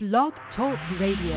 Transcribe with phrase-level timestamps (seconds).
[0.00, 1.34] Blog Talk Radio.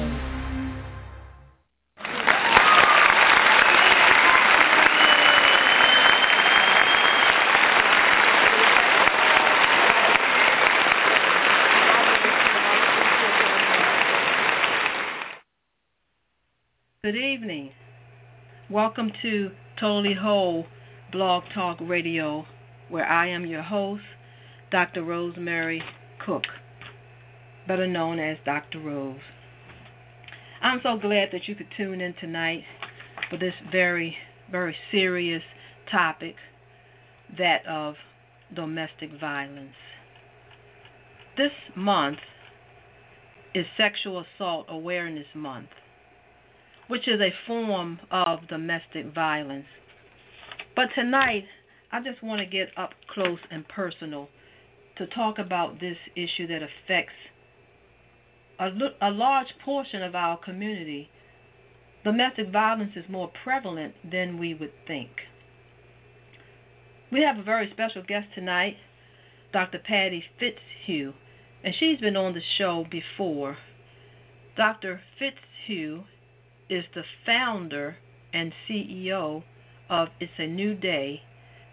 [17.01, 17.71] Good evening.
[18.69, 19.49] Welcome to
[19.79, 20.67] Totally Whole
[21.11, 22.45] Blog Talk Radio,
[22.89, 24.03] where I am your host,
[24.71, 25.03] Dr.
[25.03, 25.81] Rosemary
[26.23, 26.43] Cook,
[27.71, 28.81] better known as Dr.
[28.81, 29.15] Rose.
[30.61, 32.63] I'm so glad that you could tune in tonight
[33.29, 34.13] for this very,
[34.51, 35.41] very serious
[35.89, 36.35] topic
[37.37, 37.95] that of
[38.53, 39.71] domestic violence.
[41.37, 42.17] This month
[43.55, 45.69] is Sexual Assault Awareness Month
[46.89, 49.65] which is a form of domestic violence.
[50.75, 51.45] But tonight,
[51.93, 54.27] I just want to get up close and personal
[54.97, 57.13] to talk about this issue that affects
[58.61, 58.69] a,
[59.01, 61.09] a large portion of our community.
[62.03, 65.09] Domestic violence is more prevalent than we would think.
[67.11, 68.77] We have a very special guest tonight,
[69.51, 69.79] Dr.
[69.79, 71.13] Patty Fitzhugh,
[71.63, 73.57] and she's been on the show before.
[74.55, 75.01] Dr.
[75.17, 76.03] Fitzhugh
[76.69, 77.97] is the founder
[78.33, 79.43] and CEO
[79.89, 81.21] of It's a New Day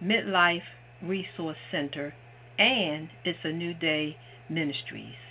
[0.02, 0.62] Midlife
[1.02, 2.14] Resource Center
[2.58, 4.16] and It's a New Day
[4.48, 5.27] Ministries.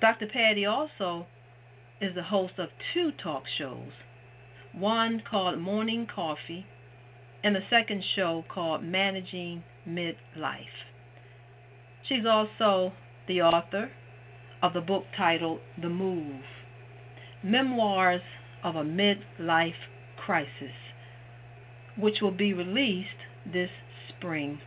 [0.00, 0.26] Dr.
[0.26, 1.26] Patty also
[2.00, 3.92] is the host of two talk shows
[4.72, 6.64] one called Morning Coffee
[7.42, 10.86] and the second show called Managing Midlife.
[12.08, 12.92] She's also
[13.26, 13.90] the author
[14.62, 16.42] of the book titled The Move
[17.42, 18.22] Memoirs
[18.62, 19.72] of a Midlife
[20.16, 20.76] Crisis,
[21.98, 23.08] which will be released
[23.44, 23.70] this
[24.08, 24.60] spring.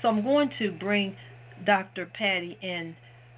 [0.00, 1.16] So I'm going to bring
[1.64, 2.06] Dr.
[2.06, 2.94] Patty in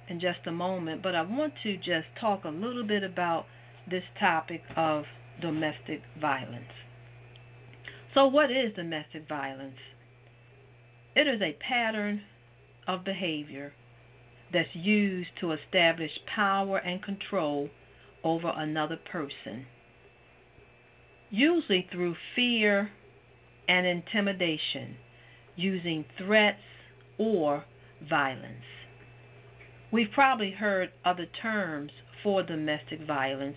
[0.09, 3.45] in just a moment, but I want to just talk a little bit about
[3.89, 5.05] this topic of
[5.41, 6.71] domestic violence.
[8.13, 9.77] So, what is domestic violence?
[11.15, 12.21] It is a pattern
[12.87, 13.73] of behavior
[14.53, 17.69] that's used to establish power and control
[18.23, 19.65] over another person,
[21.29, 22.91] usually through fear
[23.67, 24.95] and intimidation,
[25.55, 26.59] using threats
[27.17, 27.65] or
[28.07, 28.74] violence.
[29.95, 31.89] We've probably heard other terms
[32.21, 33.55] for domestic violence,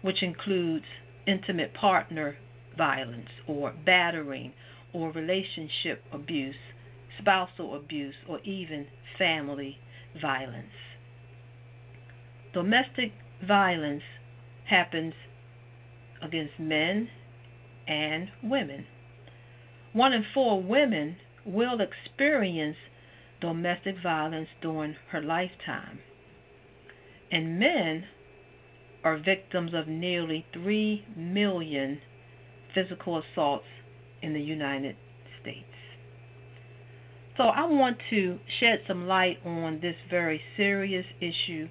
[0.00, 0.86] which includes
[1.26, 2.38] intimate partner
[2.74, 4.54] violence or battering
[4.94, 6.54] or relationship abuse,
[7.20, 8.86] spousal abuse, or even
[9.18, 9.76] family
[10.22, 10.72] violence.
[12.54, 13.12] Domestic
[13.46, 14.04] violence
[14.64, 15.12] happens
[16.22, 17.10] against men
[17.86, 18.86] and women.
[19.92, 22.78] One in four women will experience
[23.40, 26.00] domestic violence during her lifetime.
[27.30, 28.04] And men
[29.02, 32.00] are victims of nearly 3 million
[32.74, 33.66] physical assaults
[34.22, 34.96] in the United
[35.40, 35.66] States.
[37.36, 41.68] So I want to shed some light on this very serious issue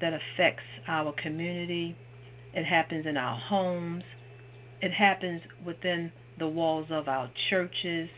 [0.00, 1.96] that affects our community.
[2.54, 4.04] It happens in our homes.
[4.80, 8.08] It happens within the walls of our churches.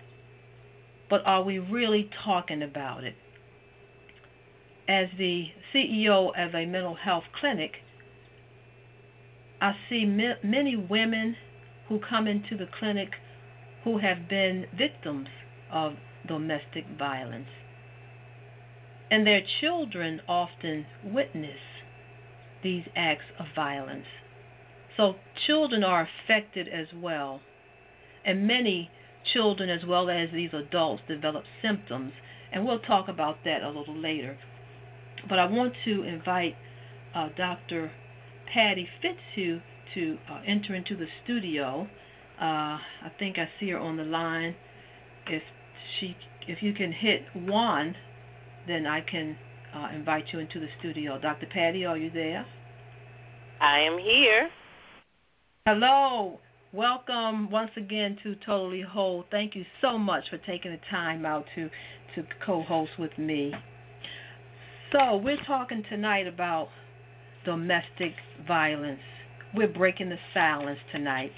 [1.13, 3.15] But are we really talking about it?
[4.89, 7.73] As the CEO of a mental health clinic,
[9.61, 11.37] I see many women
[11.91, 13.11] who come into the clinic
[13.85, 15.29] who have been victims
[15.71, 15.97] of
[16.27, 17.51] domestic violence.
[19.11, 21.61] And their children often witness
[22.63, 24.07] these acts of violence.
[24.97, 27.43] So children are affected as well.
[28.25, 28.91] And many
[29.33, 32.13] children, as well as these adults, develop symptoms.
[32.53, 34.39] And we'll talk about that a little later.
[35.29, 36.55] But I want to invite
[37.15, 37.91] uh, Dr.
[38.53, 39.61] Patty Fitzhugh
[39.95, 41.89] to uh, enter into the studio.
[42.41, 44.55] Uh, I think I see her on the line.
[45.29, 45.43] If
[45.99, 46.17] she,
[46.49, 47.95] if you can hit one,
[48.67, 49.37] then I can
[49.75, 51.19] uh, invite you into the studio.
[51.21, 51.47] Dr.
[51.47, 52.45] Patty, are you there?
[53.61, 54.49] I am here.
[55.67, 56.41] Hello.
[56.75, 59.25] Welcome once again to Totally Whole.
[59.31, 61.69] Thank you so much for taking the time out to,
[62.15, 63.53] to co host with me.
[64.91, 66.69] So, we're talking tonight about
[67.45, 68.13] domestic
[68.47, 69.01] violence.
[69.55, 71.33] We're breaking the silence tonight.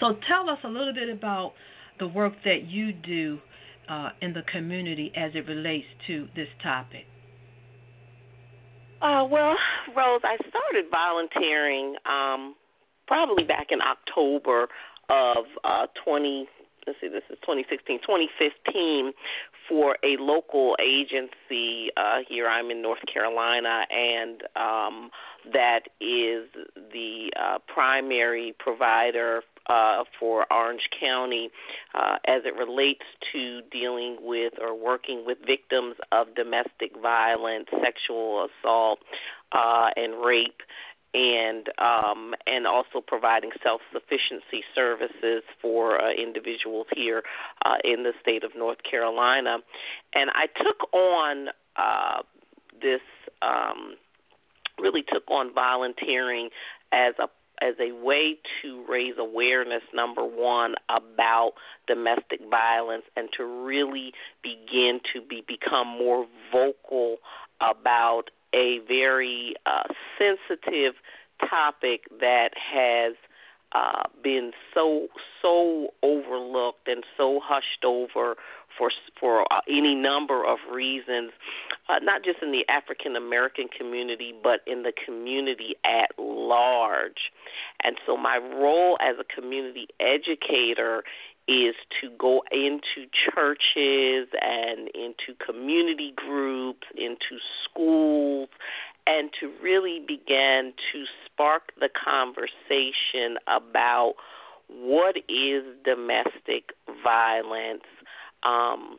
[0.00, 1.54] So, tell us a little bit about
[1.98, 3.38] the work that you do
[3.88, 7.06] uh, in the community as it relates to this topic?
[9.00, 9.56] Uh, well,
[9.96, 12.54] Rose, I started volunteering um,
[13.10, 14.68] probably back in October
[15.08, 16.46] of uh, 20
[16.86, 19.12] let's see, this is 2016, 2015
[19.68, 22.46] for a local agency uh, here.
[22.46, 25.10] I'm in North Carolina, and um,
[25.52, 26.48] that is
[26.92, 31.50] the uh, primary provider uh, for Orange County
[31.94, 38.48] uh, as it relates to dealing with or working with victims of domestic violence, sexual
[38.48, 39.00] assault,
[39.52, 40.62] uh, and rape
[41.12, 47.22] and um, and also providing self sufficiency services for uh, individuals here
[47.64, 49.58] uh, in the state of North Carolina.
[50.14, 52.22] And I took on uh,
[52.80, 53.00] this
[53.42, 53.94] um,
[54.78, 56.50] really took on volunteering
[56.92, 57.28] as a
[57.62, 61.52] as a way to raise awareness number one about
[61.86, 67.16] domestic violence and to really begin to be become more vocal
[67.60, 69.84] about a very uh,
[70.18, 70.94] sensitive
[71.48, 73.14] topic that has
[73.72, 75.06] uh, been so
[75.40, 78.36] so overlooked and so hushed over
[78.76, 81.32] for for uh, any number of reasons,
[81.88, 87.30] uh, not just in the African American community, but in the community at large.
[87.84, 91.04] And so, my role as a community educator
[91.50, 98.48] is to go into churches and into community groups, into schools,
[99.06, 104.14] and to really begin to spark the conversation about
[104.68, 106.70] what is domestic
[107.02, 107.82] violence.
[108.44, 108.98] Um,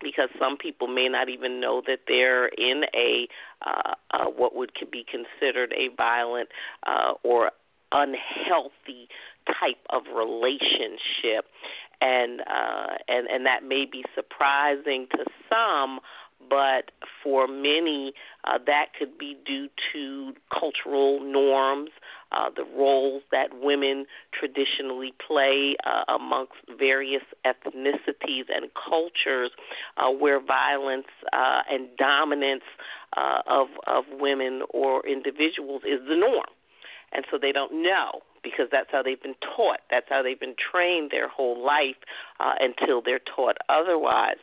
[0.00, 3.26] because some people may not even know that they're in a
[3.66, 6.48] uh, uh, what would be considered a violent
[6.86, 7.50] uh, or
[7.92, 9.08] unhealthy
[9.60, 11.46] type of relationship,
[12.00, 16.00] and uh, and and that may be surprising to some,
[16.48, 16.90] but
[17.22, 18.12] for many,
[18.44, 21.90] uh, that could be due to cultural norms,
[22.32, 24.06] uh, the roles that women
[24.38, 29.50] traditionally play uh, amongst various ethnicities and cultures,
[29.96, 32.64] uh, where violence uh, and dominance
[33.16, 36.46] uh, of of women or individuals is the norm.
[37.12, 39.80] And so they don't know because that's how they've been taught.
[39.90, 42.00] That's how they've been trained their whole life
[42.40, 44.40] uh, until they're taught otherwise.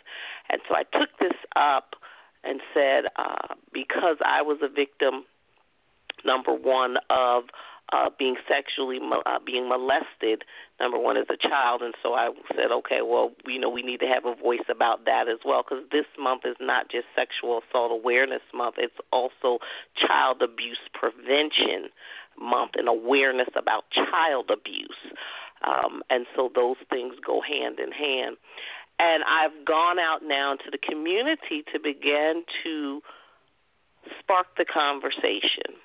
[0.49, 1.95] And so I took this up
[2.43, 5.25] and said, uh, because I was a victim,
[6.23, 7.45] number one, of
[7.93, 10.43] uh, being sexually uh, being molested,
[10.79, 13.99] number one as a child, and so I said, okay, well, you know, we need
[13.99, 17.61] to have a voice about that as well, because this month is not just Sexual
[17.61, 19.59] Assault Awareness Month; it's also
[19.95, 21.89] Child Abuse Prevention
[22.39, 24.89] Month and awareness about child abuse.
[25.65, 28.37] Um, and so those things go hand in hand.
[28.99, 33.01] And I've gone out now into the community to begin to
[34.19, 35.75] spark the conversation,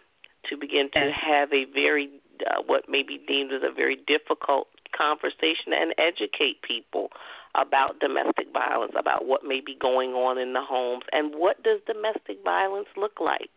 [0.48, 2.08] to begin to have a very,
[2.46, 7.10] uh, what may be deemed as a very difficult conversation and educate people
[7.54, 11.80] about domestic violence, about what may be going on in the homes, and what does
[11.86, 13.50] domestic violence look like.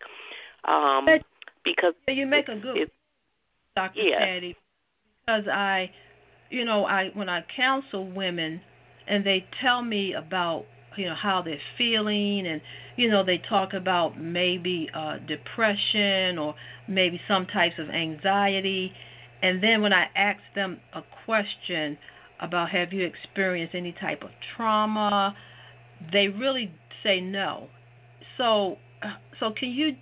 [0.66, 1.06] Um,
[1.64, 2.92] because you make a good
[3.76, 4.02] Dr.
[4.02, 4.20] Yeah.
[4.20, 4.56] Patty
[5.26, 5.90] because I
[6.50, 8.62] you know I when I counsel women
[9.08, 10.66] and they tell me about
[10.98, 12.62] you know how they're feeling and
[12.98, 16.56] you know they talk about maybe uh depression or
[16.88, 18.92] maybe some types of anxiety
[19.42, 21.98] and then when I ask them a question
[22.40, 25.36] about have you experienced any type of trauma
[26.12, 26.72] they really
[27.04, 27.68] say no
[28.38, 29.96] so uh, so can you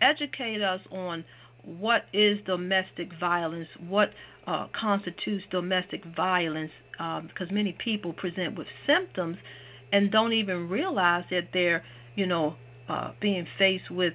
[0.00, 1.24] educate us on
[1.64, 4.10] what is domestic violence, what
[4.46, 9.36] uh, constitutes domestic violence, um, because many people present with symptoms
[9.92, 11.84] and don't even realize that they're,
[12.14, 12.54] you know,
[12.88, 14.14] uh, being faced with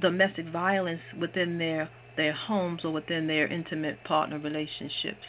[0.00, 5.26] domestic violence within their their homes or within their intimate partner relationships.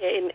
[0.00, 0.30] In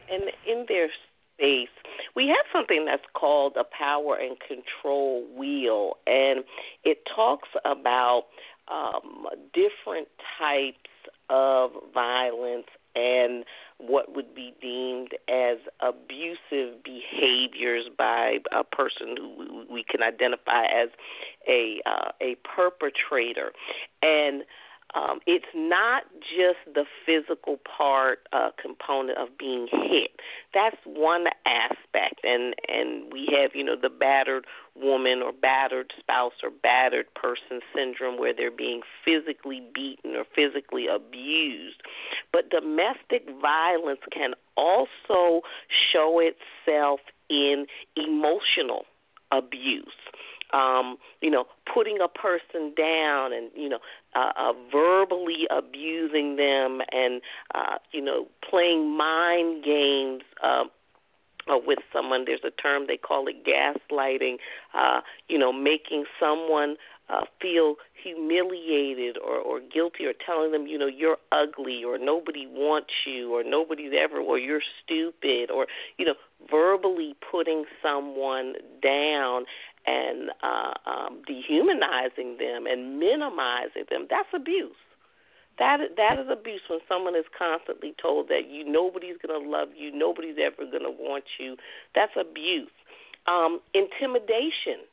[0.47, 0.87] in their
[1.35, 1.69] space,
[2.15, 6.43] we have something that's called a power and control wheel, and
[6.83, 8.23] it talks about
[8.69, 10.07] um, different
[10.37, 10.89] types
[11.29, 13.45] of violence and
[13.77, 20.89] what would be deemed as abusive behaviors by a person who we can identify as
[21.47, 23.53] a uh, a perpetrator.
[24.01, 24.43] And
[24.95, 30.11] um, it's not just the physical part uh, component of being hit.
[30.53, 36.33] That's one aspect, and and we have you know the battered woman or battered spouse
[36.41, 41.81] or battered person syndrome where they're being physically beaten or physically abused.
[42.33, 45.41] But domestic violence can also
[45.93, 48.85] show itself in emotional
[49.31, 49.85] abuse
[50.53, 53.79] um, you know, putting a person down and you know,
[54.15, 57.21] uh, uh, verbally abusing them and
[57.53, 60.23] uh, you know, playing mind games.
[60.43, 60.65] Uh,
[61.49, 62.25] uh, with someone.
[62.25, 64.35] There's a term they call it gaslighting.
[64.73, 66.75] Uh, you know, making someone
[67.09, 72.47] uh, feel humiliated or, or guilty, or telling them, you know, you're ugly, or nobody
[72.47, 75.65] wants you, or nobody's ever, or you're stupid, or
[75.97, 76.13] you know,
[76.49, 79.45] verbally putting someone down
[79.89, 84.05] and uh, um, dehumanizing them and minimizing them.
[84.09, 84.75] That's abuse.
[85.57, 89.91] That that is abuse when someone is constantly told that you nobody's to love you,
[89.91, 91.57] nobody's ever to want you.
[91.93, 92.71] That's abuse.
[93.27, 94.87] Um, intimidation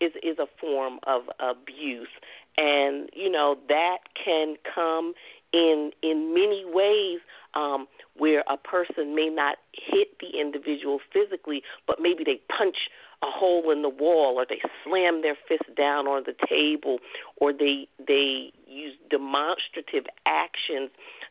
[0.00, 2.08] is is a form of abuse,
[2.56, 5.12] and you know that can come
[5.52, 7.20] in in many ways
[7.54, 7.86] um,
[8.16, 12.88] where a person may not hit the individual physically, but maybe they punch
[13.22, 16.98] a hole in the wall or they slam their fist down on the table
[17.36, 20.90] or they they use demonstrative actions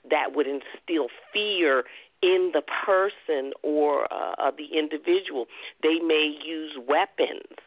[0.09, 1.83] that would instill fear
[2.21, 5.45] in the person or uh, the individual.
[5.83, 7.57] They may use weapons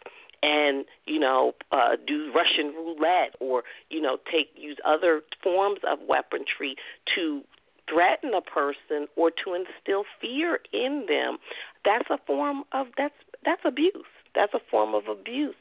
[0.42, 5.98] and you know uh, do Russian roulette or you know take use other forms of
[6.08, 6.76] weaponry
[7.14, 7.42] to
[7.88, 11.38] threaten a person or to instill fear in them.
[11.84, 13.92] That's a form of that's that's abuse.
[14.34, 15.56] That's a form of abuse.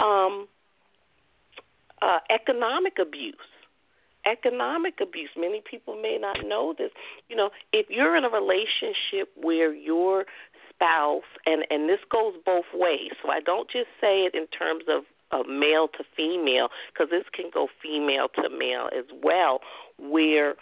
[0.00, 0.48] Um
[2.02, 3.34] uh economic abuse.
[4.24, 5.30] Economic abuse.
[5.36, 6.90] Many people may not know this.
[7.28, 10.24] You know if you're in a relationship where your
[10.70, 13.12] spouse, and and this goes both ways.
[13.22, 17.24] So I don't just say it in terms of of male to female, because this
[17.34, 19.60] can go female to male as well,
[19.98, 20.54] where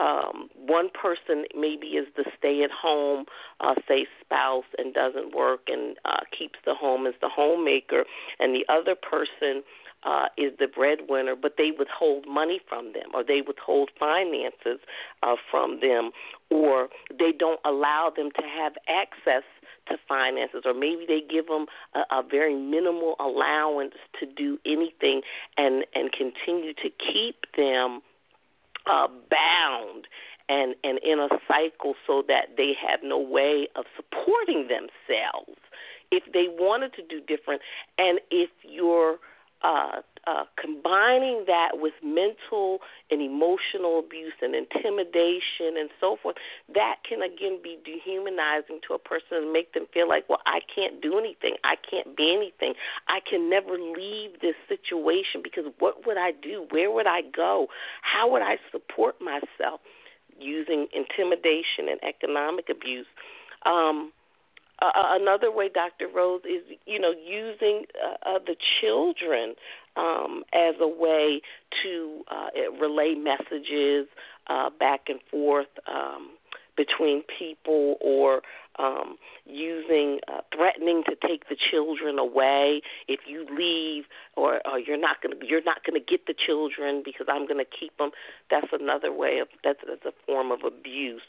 [0.00, 3.26] um, one person maybe is the stay-at-home,
[3.60, 8.04] uh, say spouse, and doesn't work and uh, keeps the home as the homemaker,
[8.38, 9.62] and the other person
[10.02, 14.80] uh, is the breadwinner, but they withhold money from them, or they withhold finances
[15.22, 16.10] uh, from them,
[16.48, 19.42] or they don't allow them to have access
[19.88, 25.20] to finances, or maybe they give them a, a very minimal allowance to do anything
[25.56, 28.00] and and continue to keep them
[28.90, 30.06] uh, bound
[30.48, 35.60] and and in a cycle so that they have no way of supporting themselves.
[36.10, 37.62] If they wanted to do different
[37.98, 39.18] and if you're
[39.62, 42.78] uh, uh, combining that with mental
[43.10, 46.36] and emotional abuse and intimidation and so forth,
[46.74, 50.60] that can again be dehumanizing to a person and make them feel like, well, I
[50.74, 51.54] can't do anything.
[51.64, 52.74] I can't be anything.
[53.08, 56.66] I can never leave this situation because what would I do?
[56.70, 57.68] Where would I go?
[58.02, 59.80] How would I support myself?
[60.38, 63.06] Using intimidation and economic abuse.
[63.66, 64.12] Um,
[64.82, 66.08] uh, another way, Dr.
[66.08, 69.54] Rose, is you know using uh, uh, the children
[69.96, 71.40] um, as a way
[71.82, 72.48] to uh,
[72.80, 74.06] relay messages
[74.48, 76.30] uh, back and forth um,
[76.76, 78.40] between people, or
[78.78, 84.04] um, using uh, threatening to take the children away if you leave,
[84.36, 87.46] or, or you're not going to you're not going to get the children because I'm
[87.46, 88.10] going to keep them.
[88.50, 91.22] That's another way of that's, that's a form of abuse,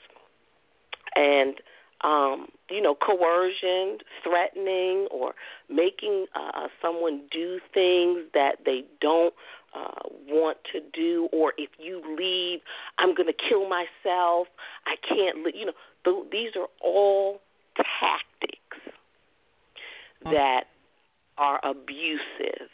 [1.16, 1.56] and
[2.04, 5.34] um, you know, coercion, threatening, or
[5.70, 9.34] making uh, someone do things that they don't
[9.76, 12.60] uh, want to do, or if you leave,
[12.98, 14.48] I'm going to kill myself.
[14.86, 15.54] I can't, li-.
[15.56, 17.42] you know, th- these are all
[17.78, 18.98] tactics
[20.24, 20.66] that
[21.38, 22.70] are abusive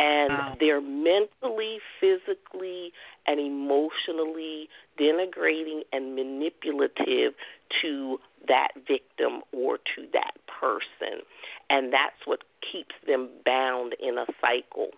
[0.00, 0.56] and wow.
[0.58, 2.90] they're mentally, physically,
[3.26, 7.34] and emotionally denigrating and manipulative
[7.82, 11.20] to that victim or to that person.
[11.68, 12.40] And that's what
[12.72, 14.88] keeps them bound in a cycle.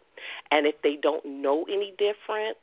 [0.53, 2.57] And if they don't know any different,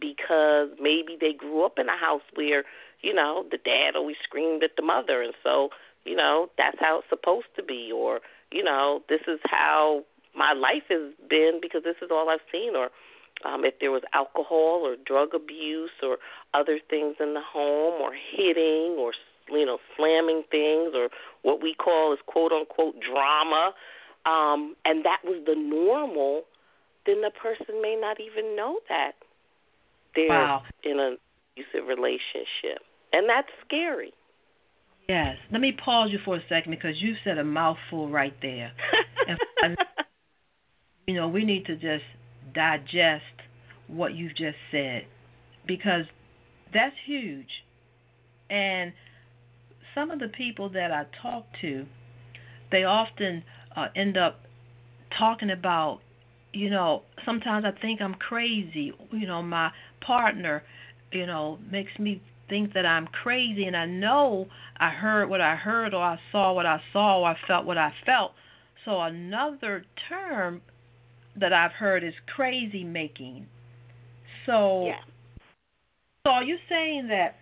[0.00, 2.64] because maybe they grew up in a house where,
[3.00, 5.68] you know, the dad always screamed at the mother, and so,
[6.04, 10.52] you know, that's how it's supposed to be, or, you know, this is how my
[10.52, 12.90] life has been because this is all I've seen, or
[13.44, 16.18] um, if there was alcohol or drug abuse or
[16.54, 19.12] other things in the home, or hitting or
[19.50, 21.08] you know slamming things, or
[21.42, 23.72] what we call is quote unquote drama,
[24.26, 26.42] um, and that was the normal,
[27.06, 29.12] then the person may not even know that
[30.14, 30.62] they're wow.
[30.84, 31.16] in an
[31.52, 32.82] abusive relationship,
[33.12, 34.12] and that's scary.
[35.10, 35.36] Yes.
[35.50, 38.70] Let me pause you for a second because you said a mouthful right there.
[39.62, 39.76] and,
[41.10, 42.04] you know, we need to just
[42.54, 43.24] digest
[43.88, 45.06] what you've just said
[45.66, 46.04] because
[46.72, 47.48] that's huge.
[48.48, 48.92] And
[49.92, 51.84] some of the people that I talk to,
[52.70, 53.42] they often
[53.74, 54.42] uh, end up
[55.18, 55.98] talking about,
[56.52, 58.92] you know, sometimes I think I'm crazy.
[59.10, 60.62] You know, my partner,
[61.10, 64.46] you know, makes me think that I'm crazy and I know
[64.78, 67.78] I heard what I heard or I saw what I saw or I felt what
[67.78, 68.30] I felt.
[68.84, 70.62] So another term
[71.38, 73.46] that I've heard is crazy making.
[74.46, 75.00] So yeah.
[76.26, 77.36] So are you saying that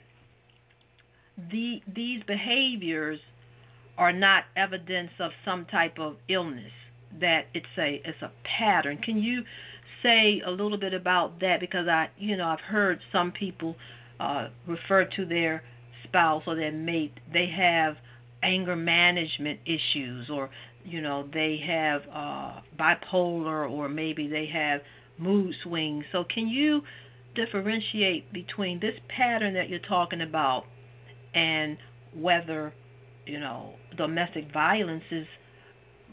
[1.50, 3.18] the these behaviors
[3.96, 6.72] are not evidence of some type of illness?
[7.20, 8.98] That it's a it's a pattern.
[8.98, 9.42] Can you
[10.02, 11.58] say a little bit about that?
[11.60, 13.74] Because I you know I've heard some people
[14.20, 15.62] uh, refer to their
[16.04, 17.18] spouse or their mate.
[17.32, 17.96] They have
[18.42, 20.50] anger management issues, or
[20.84, 24.80] you know they have uh, bipolar, or maybe they have
[25.18, 26.04] mood swings.
[26.12, 26.82] So can you
[27.34, 30.64] differentiate between this pattern that you're talking about
[31.34, 31.76] and
[32.14, 32.72] whether
[33.26, 35.26] you know domestic violence is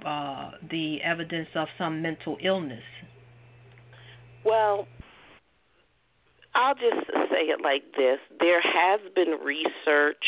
[0.06, 2.84] uh, the evidence of some mental illness?
[4.44, 4.88] Well,
[6.54, 10.24] I'll just say it like this: there has been research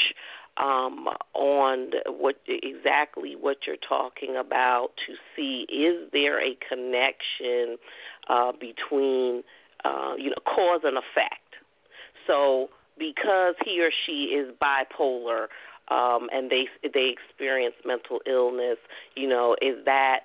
[0.60, 7.78] um, on what exactly what you're talking about to see is there a connection
[8.30, 9.44] uh, between
[9.86, 11.56] uh, you know, cause and effect.
[12.26, 15.48] So because he or she is bipolar
[15.90, 18.78] um, and they they experience mental illness,
[19.16, 20.22] you know, is that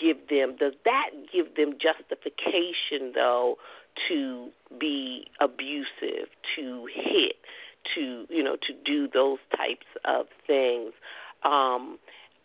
[0.00, 3.56] give them does that give them justification though
[4.08, 7.36] to be abusive, to hit,
[7.94, 10.92] to you know, to do those types of things?
[11.42, 11.98] Um,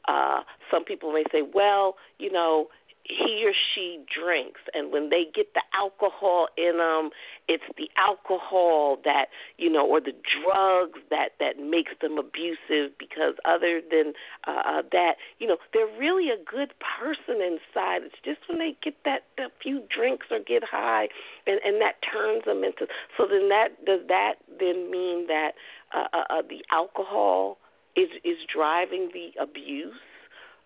[0.07, 0.41] uh,
[0.71, 2.67] some people may say, well, you know,
[3.09, 7.09] he or she drinks and when they get the alcohol in them
[7.47, 9.25] it's the alcohol that
[9.57, 14.13] you know or the drugs that that makes them abusive because other than
[14.47, 18.03] uh, uh that you know they're really a good person inside.
[18.03, 21.09] It's just when they get that a few drinks or get high
[21.47, 22.85] and and that turns them into
[23.17, 25.53] so then that does that then mean that
[25.93, 27.57] uh, uh, uh the alcohol
[27.95, 29.97] is is driving the abuse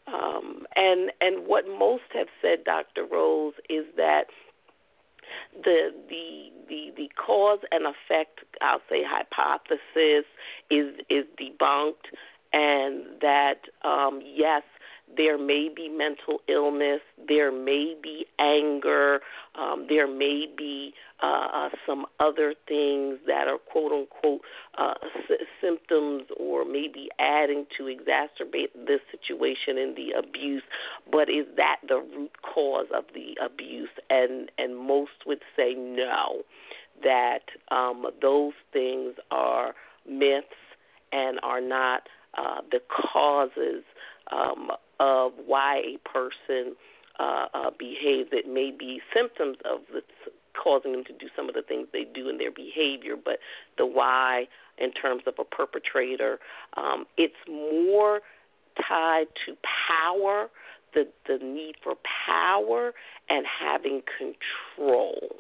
[0.07, 3.05] um, and and what most have said, Dr.
[3.05, 4.25] Rose, is that
[5.63, 10.25] the the the the cause and effect, I'll say hypothesis,
[10.69, 12.12] is is debunked,
[12.51, 14.63] and that um, yes,
[15.15, 19.19] there may be mental illness, there may be anger,
[19.56, 24.41] um, there may be uh, uh, some other things that are quote unquote
[24.78, 24.93] uh,
[25.30, 30.63] s- symptoms or maybe adding to exacerbate this situation and the abuse.
[31.12, 33.89] But is that the root cause of the abuse?
[34.10, 36.43] And and most would say no,
[37.04, 39.73] that um, those things are
[40.10, 40.47] myths
[41.12, 42.04] and are not
[42.38, 43.84] uh, the causes
[44.31, 46.75] um, of why a person
[47.19, 48.29] uh, uh, behaves.
[48.31, 50.01] It may be symptoms of the,
[50.62, 53.39] causing them to do some of the things they do in their behavior, but
[53.77, 56.39] the why in terms of a perpetrator,
[56.77, 58.21] um, it's more
[58.88, 59.55] tied to
[59.89, 60.49] power,
[60.93, 61.93] the the need for
[62.27, 62.93] power
[63.29, 65.36] and having control,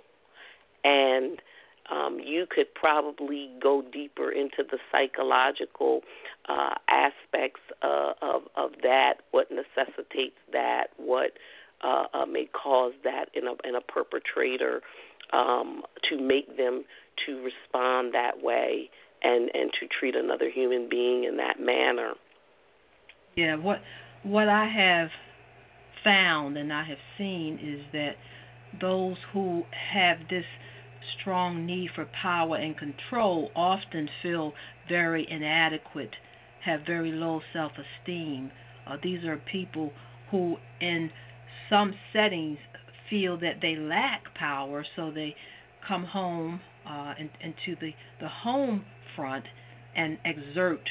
[0.83, 1.41] and
[1.91, 6.01] um, you could probably go deeper into the psychological
[6.47, 11.31] uh, aspects uh, of of that, what necessitates that, what
[11.83, 14.81] uh, uh, may cause that in a in a perpetrator
[15.33, 16.85] um, to make them
[17.25, 18.89] to respond that way
[19.21, 22.13] and and to treat another human being in that manner.
[23.35, 23.81] Yeah, what
[24.23, 25.09] what I have
[26.03, 28.15] found and I have seen is that
[28.79, 30.45] those who have this
[31.19, 34.53] strong need for power and control often feel
[34.87, 36.11] very inadequate,
[36.65, 38.51] have very low self esteem.
[38.87, 39.91] Uh, these are people
[40.31, 41.09] who, in
[41.69, 42.57] some settings,
[43.09, 45.35] feel that they lack power, so they
[45.87, 48.83] come home uh, in, into the, the home
[49.15, 49.45] front
[49.95, 50.81] and exert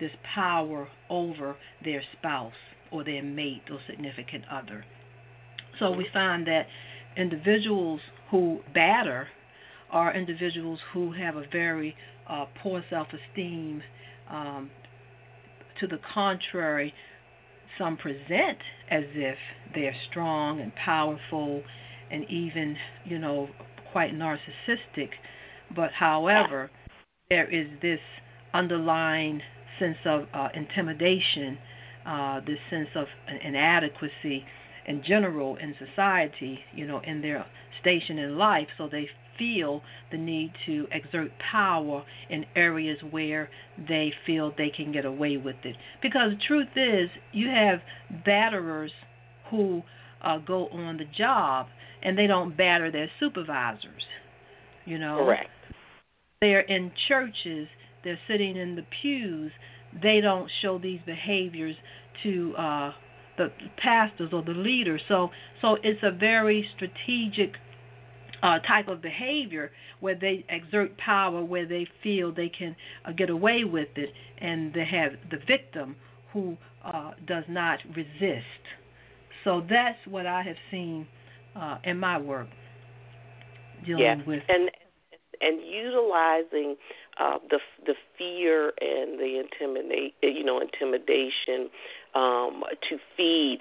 [0.00, 2.52] this power over their spouse
[2.90, 4.84] or their mate or significant other.
[5.78, 6.66] So we find that
[7.16, 9.28] individuals who batter
[9.90, 11.94] are individuals who have a very
[12.28, 13.82] uh, poor self esteem.
[14.30, 14.70] Um,
[15.80, 16.92] to the contrary,
[17.78, 18.58] some present
[18.90, 19.36] as if
[19.74, 21.62] they're strong and powerful
[22.10, 23.48] and even, you know,
[23.92, 25.10] quite narcissistic.
[25.74, 26.70] But however,
[27.28, 28.00] there is this
[28.52, 29.40] underlying
[29.78, 31.56] sense of uh, intimidation,
[32.06, 33.06] uh, this sense of
[33.44, 34.44] inadequacy
[34.86, 37.46] in general in society, you know, in their
[37.80, 38.68] station in life.
[38.78, 43.48] So they feel the need to exert power in areas where
[43.88, 45.76] they feel they can get away with it.
[46.02, 47.80] Because the truth is, you have
[48.26, 48.90] batterers
[49.50, 49.82] who
[50.22, 51.66] uh, go on the job
[52.02, 54.04] and they don't batter their supervisors.
[54.84, 55.48] You know, correct.
[56.40, 57.68] They're in churches
[58.04, 59.52] they're sitting in the pews,
[60.02, 61.76] they don't show these behaviors
[62.22, 62.92] to uh,
[63.40, 65.00] the pastors or the leaders.
[65.08, 65.30] So
[65.62, 67.54] so it's a very strategic
[68.42, 72.74] uh, type of behavior where they exert power, where they feel they can
[73.04, 75.96] uh, get away with it, and they have the victim
[76.32, 78.64] who uh, does not resist.
[79.44, 81.06] So that's what I have seen
[81.56, 82.48] uh, in my work
[83.86, 84.16] dealing yeah.
[84.26, 84.70] with and
[85.40, 86.76] and utilizing
[87.18, 91.70] uh, the the fear and the intimidate you know intimidation
[92.14, 93.58] um, to feed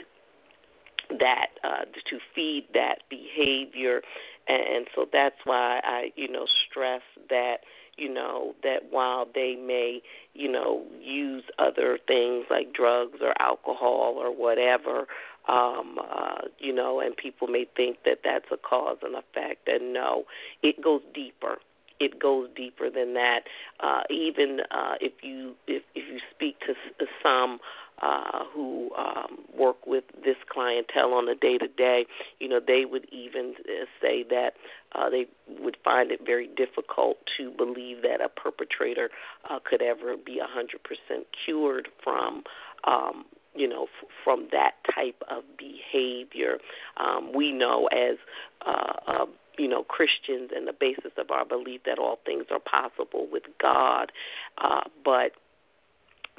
[1.10, 4.02] that uh, to feed that behavior.
[4.48, 7.58] And so that's why I you know stress that
[7.98, 10.02] you know that while they may
[10.34, 15.06] you know use other things like drugs or alcohol or whatever
[15.48, 19.94] um uh you know and people may think that that's a cause and effect and
[19.94, 20.24] no
[20.64, 21.58] it goes deeper.
[22.00, 23.42] It goes deeper than that.
[23.82, 26.74] Uh even uh if you if if you speak to
[27.22, 27.60] some
[28.02, 32.06] uh, who um, work with this clientele on a day to day,
[32.40, 34.52] you know, they would even uh, say that
[34.94, 35.28] uh, they
[35.60, 39.10] would find it very difficult to believe that a perpetrator
[39.50, 42.44] uh, could ever be 100% cured from.
[42.86, 46.60] Um, you know, f- from that type of behavior,
[46.98, 48.18] um, we know as
[48.66, 49.26] uh, uh,
[49.58, 53.44] you know Christians and the basis of our belief that all things are possible with
[53.60, 54.12] God,
[54.60, 55.34] uh, but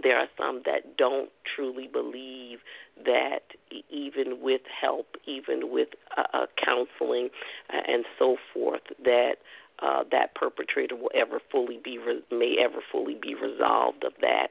[0.02, 2.58] there are some that don't truly believe
[3.04, 3.40] that
[3.90, 7.30] even with help, even with uh, uh, counseling
[7.72, 9.36] uh, and so forth, that
[9.80, 14.48] uh, that perpetrator will ever fully be re- may ever fully be resolved of that.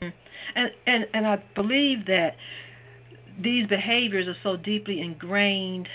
[0.00, 0.16] Mm-hmm.
[0.56, 2.36] And and and I believe that
[3.40, 5.88] these behaviors are so deeply ingrained.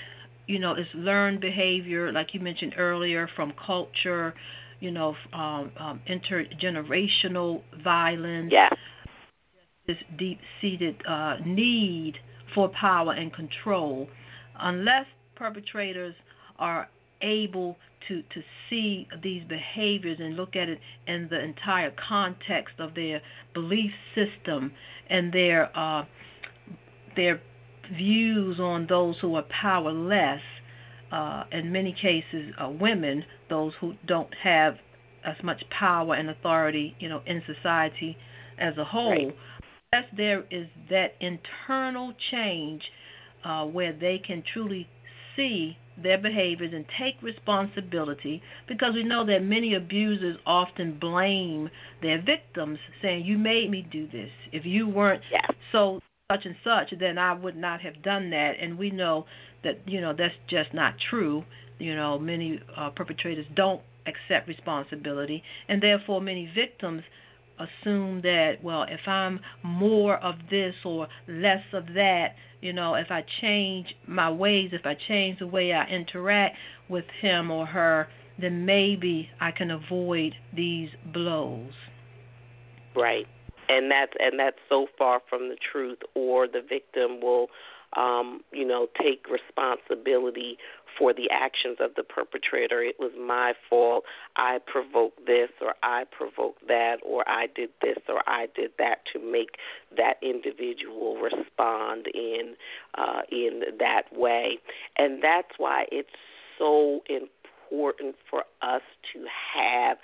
[0.47, 4.33] You know, it's learned behavior, like you mentioned earlier, from culture
[4.79, 8.51] you know, um, um, intergenerational violence.
[8.51, 8.69] Yeah.
[9.87, 12.15] This deep-seated uh, need
[12.53, 14.07] for power and control.
[14.59, 16.15] Unless perpetrators
[16.59, 16.89] are
[17.21, 22.93] able to to see these behaviors and look at it in the entire context of
[22.95, 23.21] their
[23.53, 24.71] belief system
[25.09, 26.05] and their uh,
[27.15, 27.41] their
[27.95, 30.41] views on those who are powerless,
[31.11, 34.75] uh, in many cases, uh, women, those who don't have
[35.25, 38.17] as much power and authority, you know, in society
[38.59, 39.11] as a whole.
[39.11, 39.35] Right.
[39.93, 42.81] Unless there is that internal change
[43.45, 44.87] uh, where they can truly
[45.35, 51.69] see their behaviors and take responsibility because we know that many abusers often blame
[52.01, 55.47] their victims saying you made me do this if you weren't yeah.
[55.71, 55.99] so
[56.31, 59.25] such and such then I would not have done that and we know
[59.63, 61.43] that you know that's just not true.
[61.79, 67.03] You know, many uh, perpetrators don't accept responsibility, and therefore many victims
[67.57, 72.29] assume that well, if I'm more of this or less of that,
[72.61, 76.55] you know, if I change my ways, if I change the way I interact
[76.89, 78.07] with him or her,
[78.39, 81.71] then maybe I can avoid these blows.
[82.95, 83.27] Right.
[83.69, 87.47] And that's and that's so far from the truth or the victim will
[87.95, 90.57] um, you know, take responsibility
[90.97, 92.81] for the actions of the perpetrator.
[92.81, 94.03] It was my fault.
[94.35, 98.99] I provoked this or I provoked that or I did this or I did that
[99.13, 99.57] to make
[99.95, 102.55] that individual respond in
[102.95, 104.59] uh, in that way.
[104.97, 106.09] And that's why it's
[106.57, 108.81] so important for us
[109.13, 109.97] to have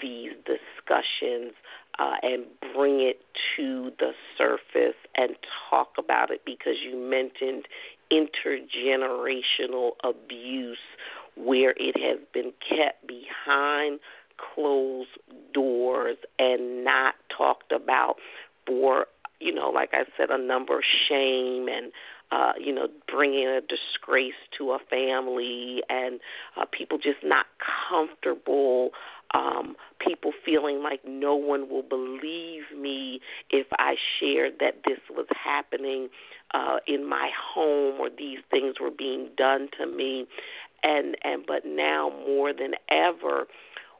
[0.00, 1.52] these discussions
[1.98, 3.20] uh, and bring it
[3.56, 5.36] to the surface and
[5.68, 7.66] talk about it because you mentioned
[8.12, 10.78] intergenerational abuse
[11.36, 14.00] where it has been kept behind
[14.54, 15.10] closed
[15.52, 18.16] doors and not talked about
[18.66, 19.06] for
[19.38, 21.92] you know like i said a number of shame and
[22.32, 26.20] uh, you know, bringing a disgrace to a family and
[26.56, 27.46] uh, people just not
[27.88, 28.90] comfortable
[29.32, 35.26] um, people feeling like no one will believe me if I shared that this was
[35.30, 36.08] happening
[36.52, 40.26] uh, in my home or these things were being done to me,
[40.82, 43.46] and and but now more than ever,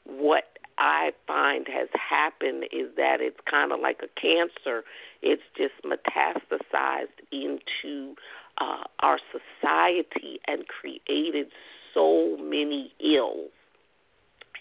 [0.05, 0.45] what
[0.81, 4.83] I find has happened is that it's kind of like a cancer.
[5.21, 8.14] It's just metastasized into
[8.59, 11.49] uh, our society and created
[11.93, 13.51] so many ills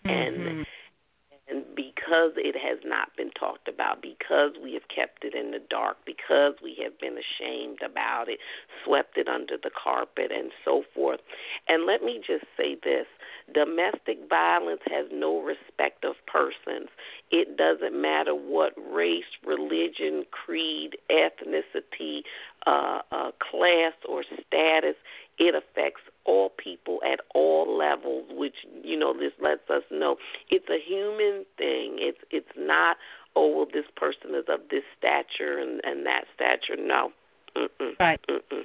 [0.06, 0.10] mm-hmm.
[0.10, 0.66] and
[1.50, 5.62] And because it has not been talked about, because we have kept it in the
[5.70, 8.40] dark, because we have been ashamed about it,
[8.86, 11.22] swept it under the carpet, and so forth.
[11.68, 13.08] And let me just say this
[13.54, 16.90] domestic violence has no respect of persons.
[17.32, 22.22] It doesn't matter what race, religion, creed, ethnicity,
[22.68, 24.96] uh, uh, class, or status.
[25.40, 30.16] It affects all people at all levels, which you know this lets us know
[30.50, 31.98] it's a human thing.
[31.98, 32.98] It's it's not
[33.36, 36.80] oh well this person is of this stature and and that stature.
[36.80, 37.12] No,
[37.58, 38.00] Mm-mm.
[38.00, 38.20] right.
[38.30, 38.62] Mm-mm.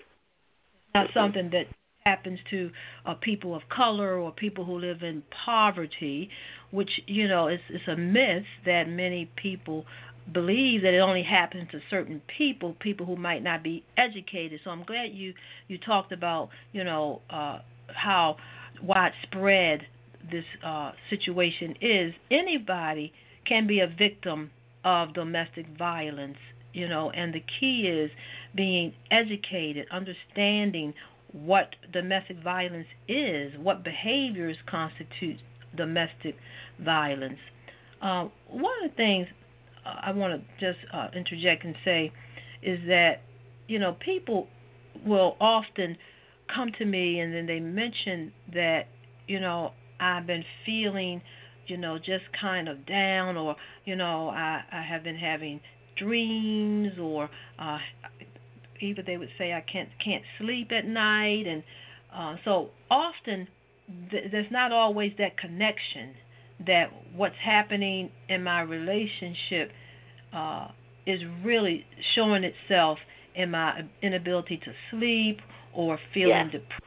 [0.94, 1.66] Not something that
[2.04, 2.70] happens to
[3.06, 6.28] uh, people of color or people who live in poverty,
[6.70, 9.86] which you know is is a myth that many people
[10.32, 14.60] believe that it only happens to certain people, people who might not be educated.
[14.64, 15.34] So I'm glad you
[15.68, 17.58] you talked about you know uh,
[17.88, 18.36] how
[18.82, 19.82] widespread
[20.30, 22.14] this uh, situation is.
[22.30, 23.12] Anybody
[23.46, 24.50] can be a victim
[24.84, 26.38] of domestic violence,
[26.72, 28.10] you know, and the key is
[28.54, 30.94] being educated, understanding
[31.32, 35.38] what domestic violence is, what behaviors constitute
[35.76, 36.36] domestic
[36.82, 37.38] violence.
[38.00, 39.26] Uh, one of the things
[39.84, 42.12] uh, I want to just uh, interject and say
[42.62, 43.22] is that,
[43.68, 44.48] you know, people
[45.06, 45.96] will often
[46.54, 48.82] come to me and then they mention that,
[49.26, 51.22] you know, I've been feeling,
[51.66, 55.60] you know, just kind of down or, you know, I, I have been having
[55.96, 57.78] dreams or uh,
[58.80, 61.62] either they would say I can't can't sleep at night, and
[62.14, 63.48] uh, so often
[64.10, 66.14] th- there's not always that connection
[66.66, 69.70] that what's happening in my relationship
[70.32, 70.68] uh,
[71.06, 72.98] is really showing itself
[73.34, 75.38] in my inability to sleep
[75.74, 76.82] or feeling depressed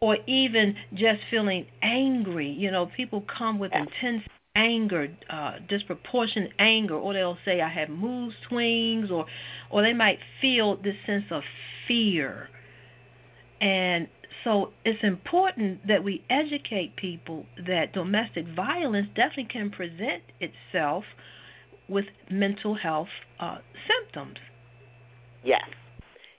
[0.00, 2.48] or even just feeling angry.
[2.48, 4.22] You know, people come with intense
[4.56, 9.26] anger, uh, disproportionate anger, or they'll say I have mood swings, or
[9.70, 11.42] or they might feel this sense of
[11.86, 12.48] fear.
[13.60, 14.08] And
[14.44, 21.04] so it's important that we educate people that domestic violence definitely can present itself
[21.88, 24.38] with mental health uh, symptoms.
[25.44, 25.62] Yes.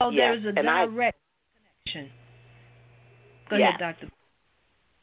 [0.00, 0.38] So yes.
[0.42, 2.12] there's a and direct I, connection.
[3.50, 3.68] Go yes.
[3.68, 4.08] ahead, Doctor.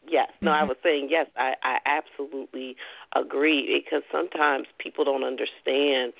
[0.09, 0.63] Yes, no, mm-hmm.
[0.63, 1.27] I was saying yes.
[1.37, 2.75] I, I absolutely
[3.15, 6.13] agree because sometimes people don't understand.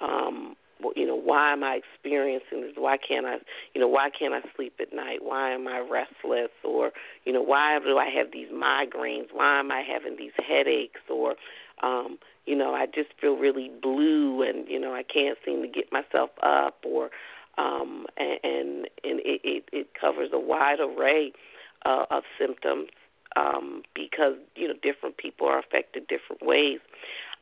[0.00, 0.56] Um,
[0.96, 2.72] you know, why am I experiencing this?
[2.76, 3.36] Why can't I,
[3.74, 5.20] you know, why can't I sleep at night?
[5.22, 6.50] Why am I restless?
[6.64, 6.92] Or,
[7.24, 9.28] you know, why do I have these migraines?
[9.32, 11.00] Why am I having these headaches?
[11.10, 11.34] Or,
[11.82, 15.68] um, you know, I just feel really blue, and you know, I can't seem to
[15.68, 16.76] get myself up.
[16.84, 17.10] Or,
[17.56, 21.32] um, and and, it, it it covers a wide array
[21.84, 22.88] uh, of symptoms
[23.36, 26.80] um, because you know different people are affected different ways.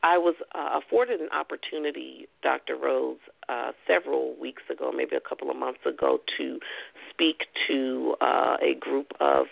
[0.02, 2.76] I was uh, afforded an opportunity, Dr.
[2.76, 6.58] Rose, uh, several weeks ago, maybe a couple of months ago, to
[7.10, 9.46] speak to uh, a group of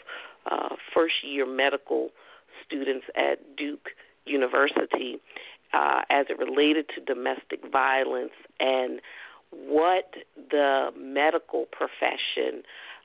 [0.51, 2.11] uh, first year medical
[2.67, 3.91] students at Duke
[4.27, 5.21] University
[5.73, 9.01] uh, as it related to domestic violence and
[9.51, 10.15] what
[10.51, 12.63] the medical profession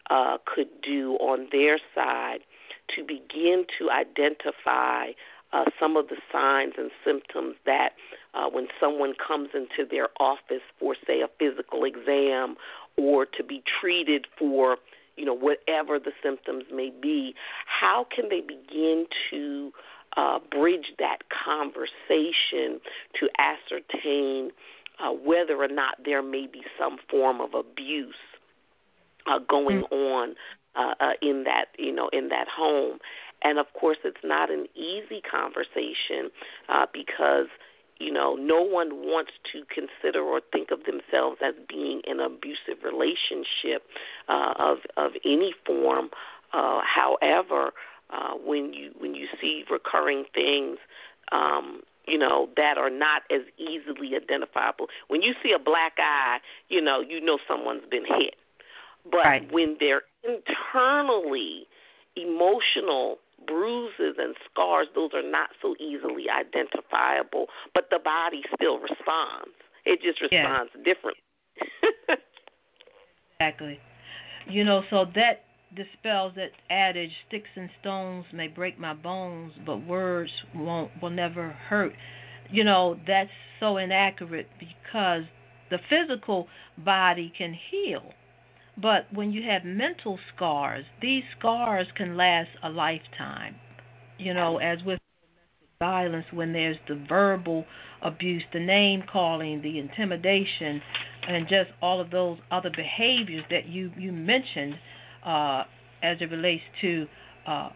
[0.09, 2.39] uh, could do on their side
[2.95, 5.07] to begin to identify
[5.53, 7.89] uh, some of the signs and symptoms that
[8.33, 12.55] uh, when someone comes into their office for, say, a physical exam
[12.97, 14.77] or to be treated for,
[15.15, 17.33] you know, whatever the symptoms may be,
[17.65, 19.71] how can they begin to
[20.17, 22.79] uh, bridge that conversation
[23.19, 24.51] to ascertain
[24.99, 28.15] uh, whether or not there may be some form of abuse
[29.27, 29.93] uh, going mm-hmm.
[29.93, 30.35] on
[30.75, 32.99] uh, uh, in that you know in that home.
[33.43, 36.31] And of course, it's not an easy conversation
[36.69, 37.47] uh, because
[37.99, 42.25] you know no one wants to consider or think of themselves as being in an
[42.25, 43.83] abusive relationship
[44.27, 46.09] uh, of of any form.
[46.53, 47.71] Uh, however,
[48.09, 50.77] uh, when you when you see recurring things.
[51.31, 54.89] Um, you know that are not as easily identifiable.
[55.07, 56.37] When you see a black eye,
[56.69, 58.35] you know you know someone's been hit.
[59.09, 59.51] But right.
[59.51, 61.67] when they're internally
[62.15, 69.55] emotional bruises and scars, those are not so easily identifiable, but the body still responds.
[69.85, 70.83] It just responds yeah.
[70.83, 71.21] differently.
[73.39, 73.79] exactly.
[74.47, 79.85] You know, so that dispels that adage sticks and stones may break my bones but
[79.85, 81.91] words won't will never hurt
[82.49, 83.29] you know that's
[83.59, 85.23] so inaccurate because
[85.69, 88.03] the physical body can heal
[88.81, 93.55] but when you have mental scars, these scars can last a lifetime.
[94.17, 94.99] You know, as with
[95.79, 97.65] violence when there's the verbal
[98.01, 100.81] abuse, the name calling, the intimidation,
[101.27, 104.75] and just all of those other behaviors that you you mentioned
[105.25, 105.63] uh,
[106.03, 107.07] as it relates to
[107.47, 107.69] uh,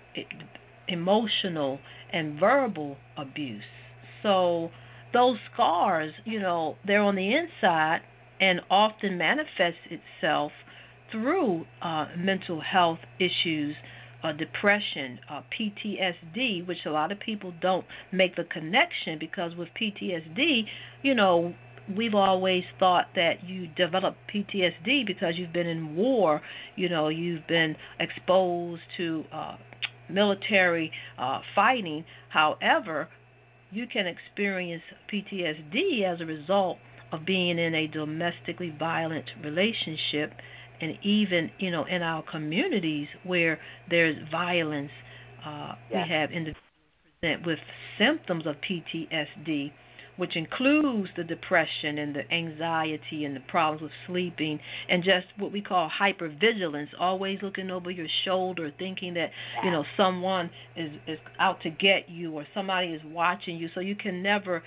[0.88, 1.80] emotional
[2.14, 3.64] and verbal abuse.
[4.24, 4.70] So
[5.14, 8.02] those scars, you know, they're on the inside
[8.40, 10.52] and often manifests itself
[11.12, 13.76] through uh, mental health issues,
[14.24, 19.70] uh, depression, uh, PTSD, which a lot of people don't make the connection because with
[19.80, 20.64] PTSD,
[21.04, 21.54] you know,
[21.96, 26.42] we've always thought that you develop PTSD because you've been in war,
[26.76, 29.56] you know, you've been exposed to uh,
[30.10, 32.04] military uh, fighting.
[32.30, 33.08] However,
[33.72, 36.78] you can experience PTSD as a result
[37.12, 40.34] of being in a domestically violent relationship
[40.82, 44.92] and even you know in our communities where there's violence
[45.46, 46.04] uh, yeah.
[46.04, 46.64] we have individuals
[47.22, 47.60] present with
[47.98, 49.72] symptoms of PTSD
[50.20, 55.52] which includes the depression and the anxiety and the problems with sleeping and just what
[55.52, 59.32] we call hypervigilance, always looking over your shoulder, thinking that
[59.64, 63.80] you know someone is is out to get you or somebody is watching you, so
[63.80, 64.62] you can never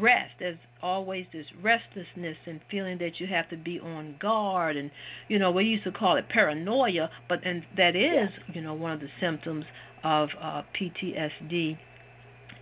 [0.00, 0.32] rest.
[0.40, 4.90] There's always this restlessness and feeling that you have to be on guard, and
[5.28, 8.90] you know we used to call it paranoia, but and that is you know one
[8.90, 9.64] of the symptoms
[10.02, 11.78] of uh, PTSD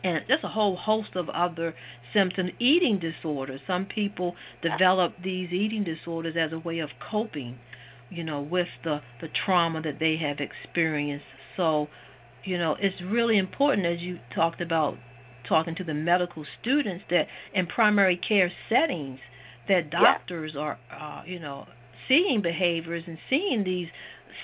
[0.07, 1.75] and just a whole host of other
[2.13, 2.51] symptoms.
[2.59, 3.61] Eating disorders.
[3.67, 7.59] Some people develop these eating disorders as a way of coping,
[8.11, 11.27] you know, with the the trauma that they have experienced.
[11.57, 11.89] So,
[12.45, 14.97] you know, it's really important as you talked about
[15.49, 19.19] talking to the medical students that in primary care settings
[19.69, 20.61] that doctors yeah.
[20.61, 21.67] are uh, you know
[22.09, 23.89] seeing behaviors and seeing these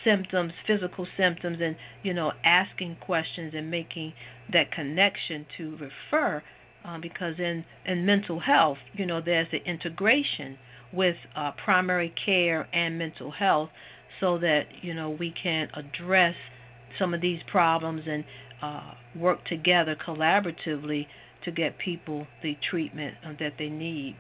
[0.04, 4.12] symptoms, physical symptoms, and you know asking questions and making
[4.52, 6.42] that connection to refer.
[6.84, 10.58] Um, because in in mental health, you know, there's the integration
[10.92, 13.70] with uh, primary care and mental health,
[14.20, 16.34] so that you know we can address
[16.98, 18.24] some of these problems and
[18.62, 21.06] uh, work together collaboratively
[21.44, 24.16] to get people the treatment uh, that they need.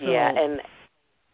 [0.00, 0.60] So, yeah, and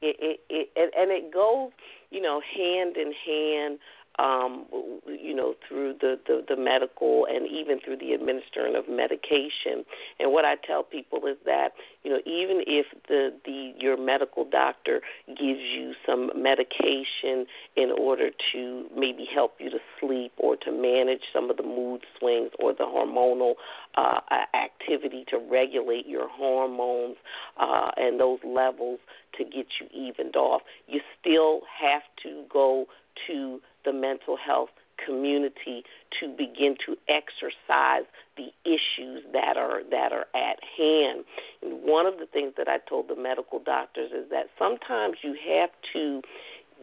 [0.02, 1.70] it, it, it and it goes
[2.16, 3.78] you know, hand in hand,
[4.18, 4.66] um,
[5.06, 9.84] you know, through the, the, the medical and even through the administering of medication.
[10.18, 11.70] And what I tell people is that,
[12.02, 18.30] you know, even if the, the your medical doctor gives you some medication in order
[18.52, 22.72] to maybe help you to sleep or to manage some of the mood swings or
[22.72, 23.54] the hormonal
[23.96, 24.20] uh,
[24.54, 27.16] activity to regulate your hormones
[27.58, 28.98] uh, and those levels
[29.36, 32.86] to get you evened off, you still have to go
[33.26, 34.68] to the mental health
[35.04, 35.84] community
[36.20, 38.04] to begin to exercise
[38.36, 41.24] the issues that are that are at hand.
[41.62, 45.36] And one of the things that I told the medical doctors is that sometimes you
[45.48, 46.22] have to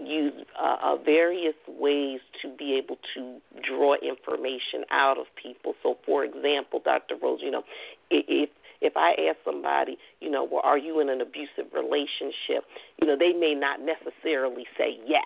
[0.02, 5.76] use uh, uh, various ways to be able to draw information out of people.
[5.84, 7.16] So, for example, Dr.
[7.22, 7.64] Rose, you know,
[8.10, 8.50] if
[8.82, 12.66] if I ask somebody, you know, well, are you in an abusive relationship?
[13.00, 15.24] You know, they may not necessarily say yes.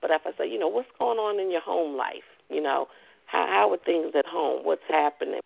[0.00, 2.28] But if I say, you know, what's going on in your home life?
[2.48, 2.88] You know,
[3.26, 4.64] how how are things at home?
[4.64, 5.40] What's happening?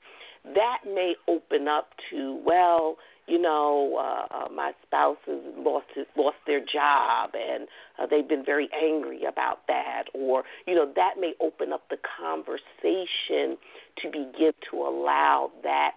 [0.45, 6.07] That may open up to, well, you know, uh, uh, my spouse has lost his,
[6.17, 7.67] lost their job and
[7.99, 11.97] uh, they've been very angry about that, or you know, that may open up the
[12.21, 13.57] conversation
[14.03, 15.93] to begin to allow that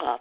[0.00, 0.16] uh,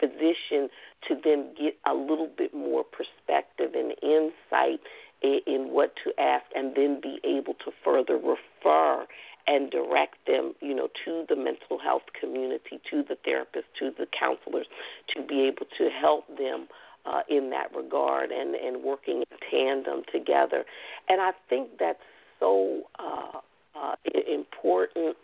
[0.00, 0.68] physician
[1.08, 4.80] to then get a little bit more perspective and insight in,
[5.22, 9.06] in what to ask, and then be able to further refer
[9.46, 14.06] and direct them, you know, to the mental health community, to the therapists, to the
[14.18, 14.66] counselors,
[15.14, 16.68] to be able to help them
[17.04, 20.64] uh, in that regard and and working in tandem together.
[21.08, 21.98] And I think that's
[22.38, 23.38] so uh,
[23.74, 23.94] uh,
[24.32, 25.16] important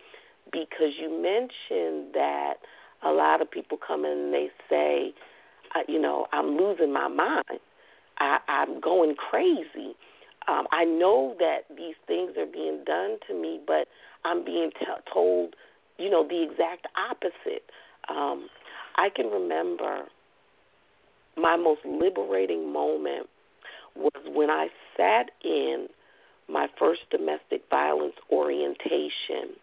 [0.51, 2.55] because you mentioned that
[3.03, 5.15] a lot of people come in and they say,
[5.75, 7.61] uh, you know, I'm losing my mind.
[8.19, 9.95] I, I'm going crazy.
[10.49, 13.87] Um, I know that these things are being done to me, but
[14.25, 15.55] I'm being t- told,
[15.99, 17.65] you know, the exact opposite.
[18.09, 18.49] Um,
[18.97, 20.05] I can remember
[21.37, 23.29] my most liberating moment
[23.95, 25.89] was when I sat in
[26.49, 29.55] my first domestic violence orientation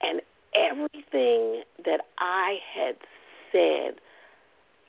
[0.00, 0.20] and
[0.54, 2.96] everything that I had
[3.50, 4.00] said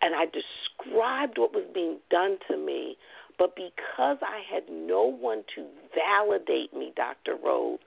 [0.02, 2.98] and I described what was being done to me,
[3.38, 7.36] but because I had no one to validate me, Dr.
[7.44, 7.80] Rose,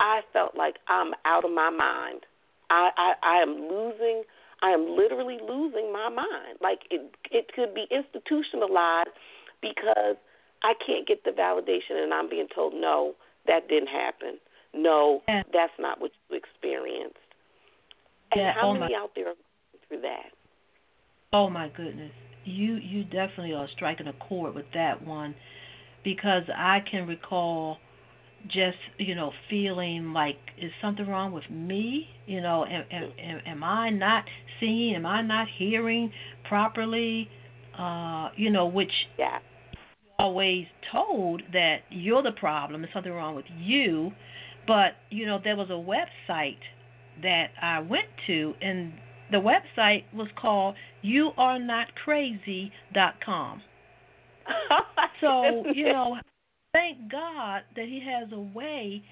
[0.00, 2.26] I felt like I'm out of my mind.
[2.70, 4.24] I, I I am losing.
[4.62, 6.58] I am literally losing my mind.
[6.60, 9.10] Like it it could be institutionalized
[9.60, 10.16] because
[10.62, 13.14] I can't get the validation, and I'm being told no,
[13.46, 14.38] that didn't happen.
[14.74, 15.42] No, yeah.
[15.52, 17.16] that's not what you experienced.
[18.32, 18.52] And yeah.
[18.54, 18.98] how oh many my.
[18.98, 20.32] out there are going through that?
[21.32, 22.12] Oh my goodness.
[22.44, 25.34] You you definitely are striking a chord with that one
[26.04, 27.78] because I can recall
[28.48, 32.06] just you know feeling like is something wrong with me?
[32.26, 34.24] You know am, am, am i not
[34.60, 36.12] seeing am i not hearing
[36.48, 37.28] properly?
[37.78, 39.38] Uh you know which yeah.
[40.18, 44.10] always told that you're the problem there's something wrong with you.
[44.66, 46.58] But you know there was a website
[47.22, 48.92] that i went to and
[49.32, 53.62] the website was called youarenotcrazy.com
[55.20, 56.16] so you know
[56.72, 59.02] thank God that He has a way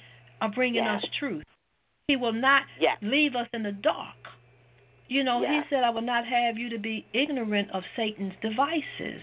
[0.41, 1.45] of bringing us truth.
[2.09, 2.63] He will not
[3.03, 4.17] leave us in the dark.
[5.09, 5.41] You know.
[5.41, 9.23] He said, I will not have you to be ignorant of Satan's devices.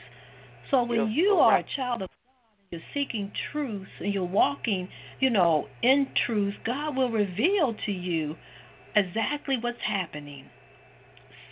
[0.69, 4.25] So when you're you are a child of God and you're seeking truth and you're
[4.25, 4.89] walking,
[5.19, 8.35] you know, in truth, God will reveal to you
[8.95, 10.45] exactly what's happening.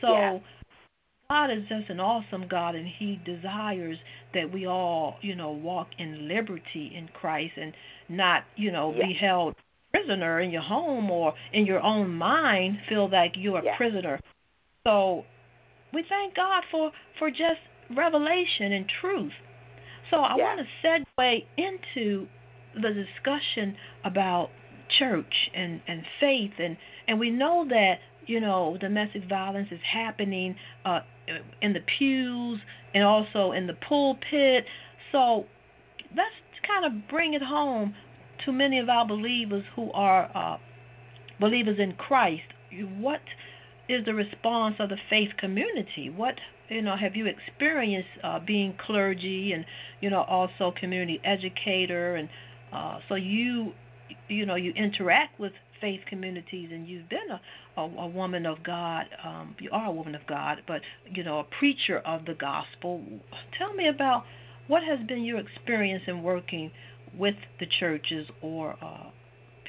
[0.06, 0.42] So
[1.30, 3.98] God is just an awesome God, and He desires
[4.34, 7.74] that we all, you know, walk in liberty in Christ and
[8.10, 9.56] not, you know, be held
[9.92, 14.20] prisoner in your home or in your own mind, feel like you're a prisoner.
[14.84, 15.24] So
[15.94, 17.62] we thank God for for just
[17.96, 19.32] revelation and truth.
[20.12, 20.88] So I want to
[21.18, 22.28] segue into
[22.76, 24.50] the discussion about
[25.00, 26.78] church and and faith and
[27.08, 27.96] and we know that
[28.28, 30.56] you know domestic violence is happening
[30.86, 31.00] uh
[31.62, 32.60] in the pews
[32.94, 34.66] and also in the pulpit.
[35.12, 35.46] So
[36.16, 37.96] let's kind of bring it home
[38.46, 40.58] to many of our believers who are uh,
[41.40, 42.44] believers in Christ.
[42.98, 43.22] What
[43.88, 46.10] is the response of the faith community?
[46.16, 46.36] What
[46.70, 49.66] you know have you experienced uh, being clergy and
[50.02, 52.30] you know also community educator and
[52.74, 53.74] uh, so you
[54.28, 58.64] you know you interact with faith communities and you've been a, a, a woman of
[58.64, 62.34] God, um, you are a woman of God, but you know, a preacher of the
[62.34, 63.04] gospel.
[63.58, 64.24] Tell me about
[64.68, 66.72] what has been your experience in working
[67.18, 69.10] with the churches or uh,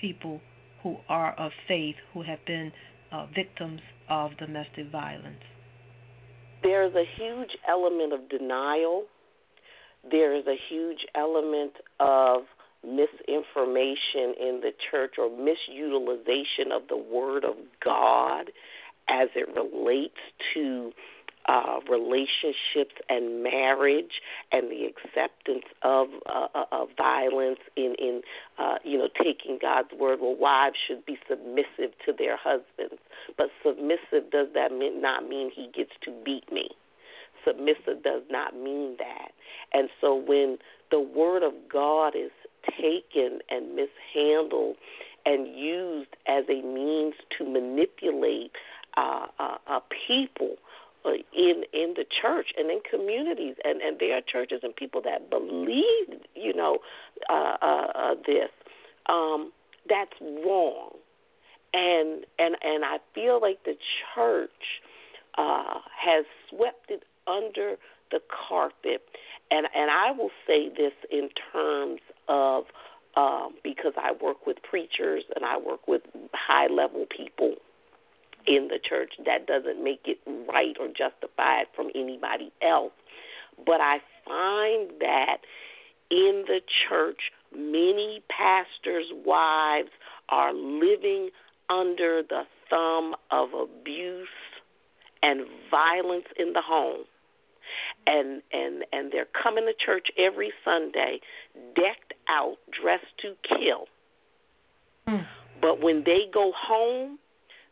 [0.00, 0.40] people
[0.82, 2.72] who are of faith who have been
[3.12, 5.42] uh, victims of domestic violence.
[6.62, 9.04] There's a huge element of denial.
[10.10, 12.42] There is a huge element of
[12.86, 18.50] misinformation in the church or misutilization of the Word of God
[19.08, 20.18] as it relates
[20.54, 20.92] to
[21.48, 24.20] uh, relationships and marriage
[24.50, 28.22] and the acceptance of uh, of violence in in
[28.58, 30.18] uh, you know taking God's word.
[30.20, 33.00] Well, wives should be submissive to their husbands,
[33.36, 36.70] but submissive does that mean, not mean he gets to beat me.
[37.46, 39.30] Submissive does not mean that.
[39.72, 40.58] And so when
[40.90, 42.32] the word of God is
[42.80, 44.76] taken and mishandled
[45.24, 48.52] and used as a means to manipulate
[48.96, 50.56] uh, uh, uh, people
[51.04, 55.02] uh, in in the church and in communities, and and there are churches and people
[55.02, 56.78] that believe, you know,
[57.28, 58.50] uh, uh, uh, this.
[59.08, 59.52] Um,
[59.88, 60.90] that's wrong,
[61.74, 63.76] and and and I feel like the
[64.14, 64.80] church
[65.36, 67.76] uh, has swept it under
[68.10, 69.02] the carpet,
[69.50, 72.64] and and I will say this in terms of
[73.16, 76.02] um, because I work with preachers and I work with
[76.34, 77.54] high level people
[78.46, 79.14] in the church.
[79.24, 82.92] That doesn't make it right or justified from anybody else.
[83.64, 85.38] But I find that
[86.10, 89.90] in the church, many pastors' wives
[90.28, 91.30] are living
[91.70, 94.28] under the thumb of abuse
[95.22, 97.04] and violence in the home
[98.06, 101.20] and and and they're coming to church every Sunday
[101.74, 103.86] decked out, dressed to kill.
[105.08, 105.26] Mm.
[105.60, 107.18] But when they go home,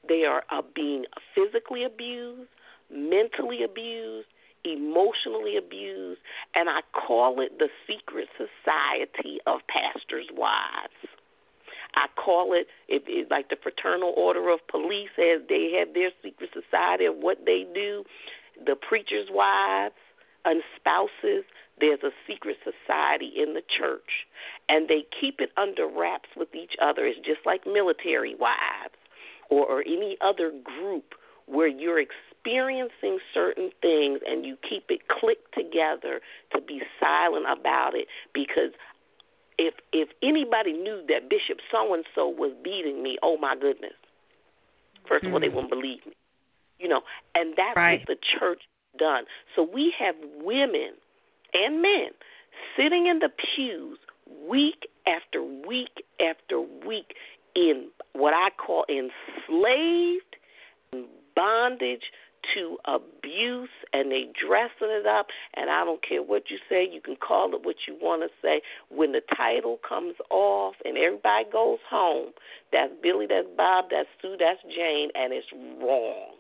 [0.09, 1.05] they are uh, being
[1.35, 2.49] physically abused,
[2.91, 4.29] mentally abused,
[4.65, 6.21] emotionally abused,
[6.55, 10.93] and I call it the secret society of pastors' wives.
[11.95, 16.11] I call it, it, it like the Fraternal Order of Police has they have their
[16.23, 18.05] secret society of what they do.
[18.65, 19.95] The preachers' wives,
[20.45, 21.45] and spouses,
[21.81, 24.27] there's a secret society in the church,
[24.69, 27.05] and they keep it under wraps with each other.
[27.07, 28.95] It's just like military wives
[29.51, 31.15] or, or any other group
[31.47, 36.21] where you're experiencing certain things and you keep it clicked together
[36.53, 38.73] to be silent about it because
[39.59, 43.93] if if anybody knew that Bishop so and so was beating me, oh my goodness.
[45.07, 45.55] First of all, they Mm.
[45.55, 46.13] wouldn't believe me.
[46.79, 47.03] You know,
[47.35, 48.01] and that's Right.
[48.01, 48.63] what the church
[48.99, 49.25] done.
[49.55, 50.93] So we have women
[51.53, 52.09] and men
[52.77, 53.99] sitting in the pews
[54.49, 57.15] week after week after week
[57.55, 60.37] in what I call enslaved,
[61.37, 62.03] bondage
[62.55, 65.27] to abuse, and they dressing it up.
[65.55, 68.29] And I don't care what you say, you can call it what you want to
[68.43, 68.61] say.
[68.91, 72.33] When the title comes off and everybody goes home,
[72.73, 75.47] that's Billy, that's Bob, that's Sue, that's Jane, and it's
[75.81, 76.35] wrong.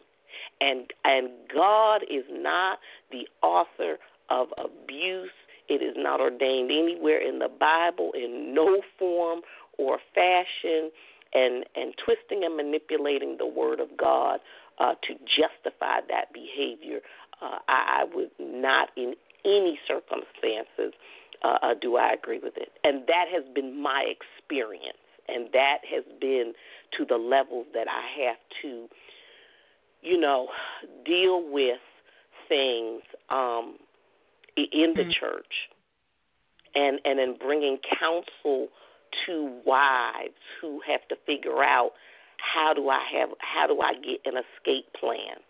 [0.64, 2.78] And and God is not
[3.10, 3.98] the author
[4.30, 5.30] of abuse.
[5.68, 9.40] It is not ordained anywhere in the Bible in no form
[9.78, 10.90] or fashion
[11.32, 14.40] and and twisting and manipulating the word of God
[14.78, 17.00] uh, to justify that behavior.
[17.42, 20.94] Uh, I, I would not in any circumstances
[21.42, 22.72] uh, uh, do I agree with it.
[22.84, 24.98] And that has been my experience.
[25.28, 26.52] And that has been
[26.98, 28.88] to the level that I have to,
[30.04, 30.48] you know,
[31.04, 31.80] deal with
[32.48, 33.78] things um,
[34.56, 35.12] in the Mhm.
[35.18, 35.70] church
[36.74, 38.68] and, and in bringing counsel
[39.26, 41.92] to wives who have to figure out
[42.38, 45.40] how do I have how do I get an escape plan?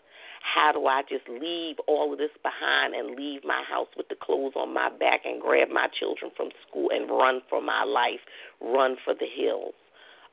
[0.43, 4.15] How do I just leave all of this behind and leave my house with the
[4.15, 8.21] clothes on my back and grab my children from school and run for my life,
[8.61, 9.75] run for the hills,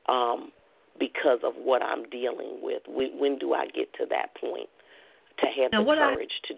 [0.08, 0.52] um,
[1.02, 2.82] because of what I'm dealing with?
[2.86, 4.68] When, when do I get to that point
[5.40, 6.54] to have Now, the what I- courage to?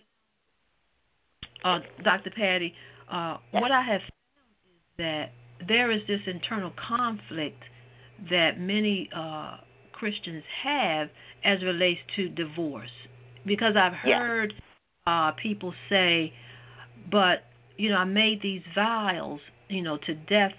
[1.65, 2.31] uh, Dr.
[2.31, 2.75] Patty,
[3.11, 3.63] uh, Yes.
[3.63, 5.31] what I have found is that
[5.67, 7.63] there is this internal conflict
[8.31, 9.57] that many uh,
[9.93, 11.09] Christians have
[11.45, 12.91] as it relates to divorce.
[13.47, 14.21] Because I've Yes.
[14.21, 14.55] heard
[15.07, 16.33] uh, people say,
[17.11, 17.45] but,
[17.77, 20.55] you know, I made these vows, you know, to death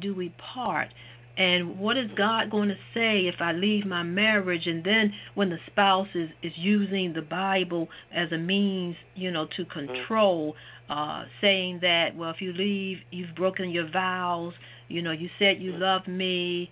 [0.00, 0.88] do we part.
[1.36, 4.66] And what is God going to say if I leave my marriage?
[4.66, 9.46] And then when the spouse is, is using the Bible as a means, you know,
[9.56, 9.86] to mm-hmm.
[9.86, 10.54] control,
[10.88, 14.52] uh, saying that, well, if you leave, you've broken your vows.
[14.88, 15.82] You know, you said you mm-hmm.
[15.82, 16.70] love me.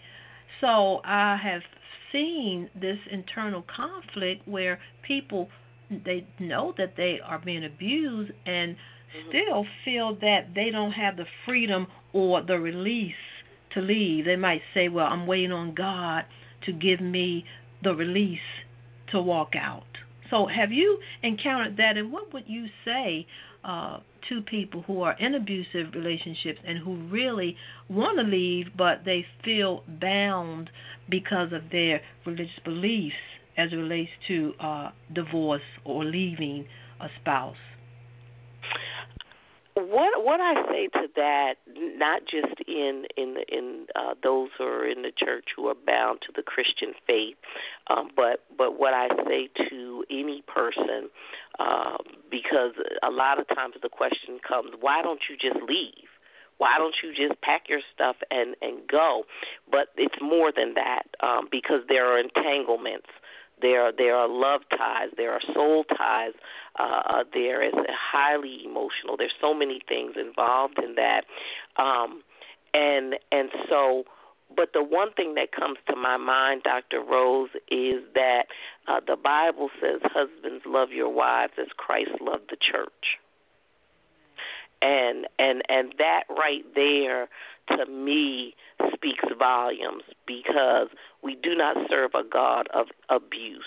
[0.61, 1.63] So I have
[2.13, 5.49] seen this internal conflict where people
[6.05, 9.29] they know that they are being abused and mm-hmm.
[9.29, 13.15] still feel that they don't have the freedom or the release
[13.75, 14.25] to leave.
[14.25, 16.25] They might say, "Well, I'm waiting on God
[16.67, 17.45] to give me
[17.83, 18.39] the release
[19.13, 19.87] to walk out."
[20.31, 23.27] So, have you encountered that, and what would you say
[23.65, 23.99] uh,
[24.29, 27.57] to people who are in abusive relationships and who really
[27.89, 30.71] want to leave, but they feel bound
[31.09, 33.17] because of their religious beliefs
[33.57, 36.67] as it relates to uh, divorce or leaving
[37.01, 37.57] a spouse?
[39.83, 44.87] What what I say to that, not just in in in uh, those who are
[44.89, 47.37] in the church who are bound to the Christian faith,
[47.89, 51.11] um, but but what I say to any person,
[51.59, 51.99] uh,
[52.31, 52.73] because
[53.03, 56.09] a lot of times the question comes, why don't you just leave?
[56.59, 59.25] Why don't you just pack your stuff and and go?
[59.71, 63.09] But it's more than that um, because there are entanglements.
[63.63, 65.09] There, are, there are love ties.
[65.17, 66.33] There are soul ties.
[66.79, 69.17] Uh, there is highly emotional.
[69.17, 71.25] There's so many things involved in that,
[71.77, 72.23] um,
[72.75, 74.05] and and so.
[74.55, 77.01] But the one thing that comes to my mind, Dr.
[77.03, 78.45] Rose, is that
[78.87, 83.19] uh, the Bible says, "Husbands, love your wives as Christ loved the church."
[84.81, 87.29] And and and that right there
[87.77, 88.55] to me
[89.03, 90.89] speaks volumes because
[91.23, 93.65] we do not serve a God of abuse.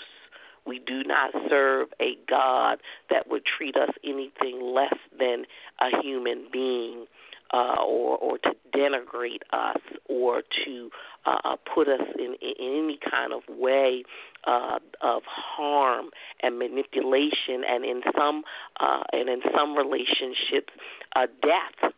[0.66, 2.78] We do not serve a God
[3.10, 5.44] that would treat us anything less than
[5.80, 7.06] a human being.
[7.54, 10.90] Uh, or, or to denigrate us, or to
[11.26, 14.02] uh, put us in, in any kind of way
[14.48, 16.06] uh, of harm
[16.42, 18.42] and manipulation, and in some
[18.80, 20.72] uh, and in some relationships,
[21.14, 21.92] uh, death,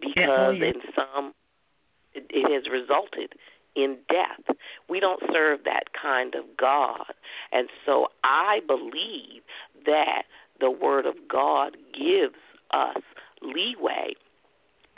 [0.00, 0.68] because yeah.
[0.68, 1.34] in some
[2.14, 3.34] it, has resulted
[3.74, 4.56] in death.
[4.88, 7.12] We don't serve that kind of God.
[7.52, 9.42] And so I believe
[9.86, 10.22] that
[10.60, 12.38] the Word of God gives
[12.72, 13.02] us
[13.42, 14.14] leeway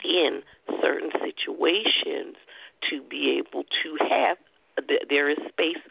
[0.03, 0.41] in
[0.81, 2.35] certain situations
[2.89, 4.37] to be able to have,
[5.09, 5.81] there is space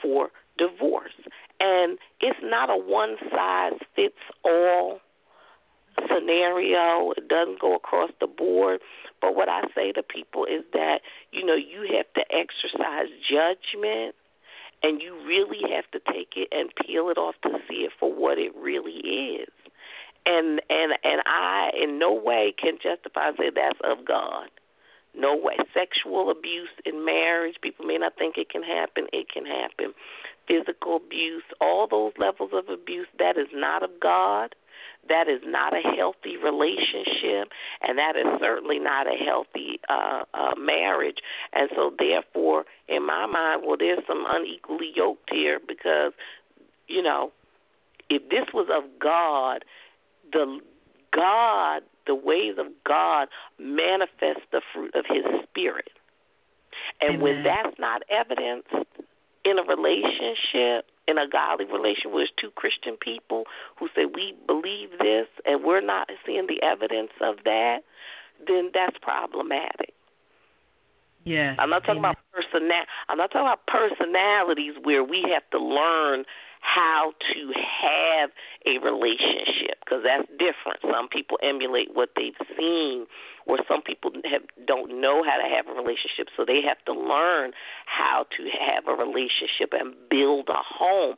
[0.00, 1.12] for divorce.
[1.58, 4.14] And it's not a one size fits
[4.44, 5.00] all
[6.08, 7.12] scenario.
[7.16, 8.80] It doesn't go across the board.
[9.20, 11.00] But what I say to people is that,
[11.32, 14.14] you know, you have to exercise judgment
[14.82, 18.12] and you really have to take it and peel it off to see it for
[18.12, 18.98] what it really
[19.40, 19.48] is.
[20.26, 24.48] And and and I in no way can justify and say that's of God.
[25.18, 25.56] No way.
[25.72, 29.06] Sexual abuse in marriage, people may not think it can happen.
[29.12, 29.94] It can happen.
[30.46, 34.54] physical abuse, all those levels of abuse, that is not of God.
[35.08, 37.52] That is not a healthy relationship,
[37.82, 41.18] and that is certainly not a healthy uh, uh, marriage.
[41.52, 46.12] And so, therefore, in my mind, well, there's some unequally yoked here because,
[46.88, 47.32] you know,
[48.10, 49.64] if this was of God,
[50.32, 50.60] the
[51.12, 53.28] God, the ways of God
[53.58, 55.90] manifest the fruit of His Spirit.
[57.00, 57.22] And Amen.
[57.22, 58.68] when that's not evidenced
[59.44, 63.44] in a relationship, in a godly relationship with two Christian people
[63.78, 67.80] who say we believe this and we're not seeing the evidence of that,
[68.46, 69.94] then that's problematic.
[71.24, 71.56] Yeah.
[71.58, 72.12] I'm not talking Amen.
[72.12, 72.70] about person.
[73.08, 76.24] I'm not talking about personalities where we have to learn
[76.60, 78.30] how to have
[78.66, 80.80] a relationship because that's different.
[80.82, 83.06] Some people emulate what they've seen,
[83.46, 86.92] or some people have, don't know how to have a relationship, so they have to
[86.92, 87.52] learn
[87.86, 91.16] how to have a relationship and build a home.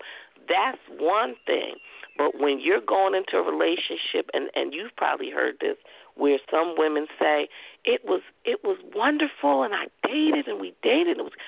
[0.49, 1.77] That's one thing.
[2.17, 5.77] But when you're going into a relationship, and and you've probably heard this,
[6.17, 7.49] where some women say
[7.85, 11.39] it was it was wonderful, and I dated and we dated, and it was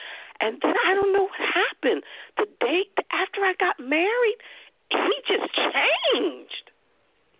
[0.41, 2.03] and then I don't know what happened.
[2.37, 4.37] The day after I got married,
[4.91, 6.71] he just changed.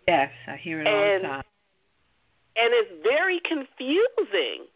[0.07, 1.43] Yes, I hear it all And- the time.
[2.57, 4.67] And it's very confusing.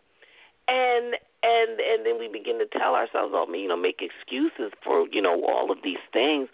[0.68, 5.08] And and and then we begin to tell ourselves, oh, you know, make excuses for
[5.12, 6.48] you know all of these things.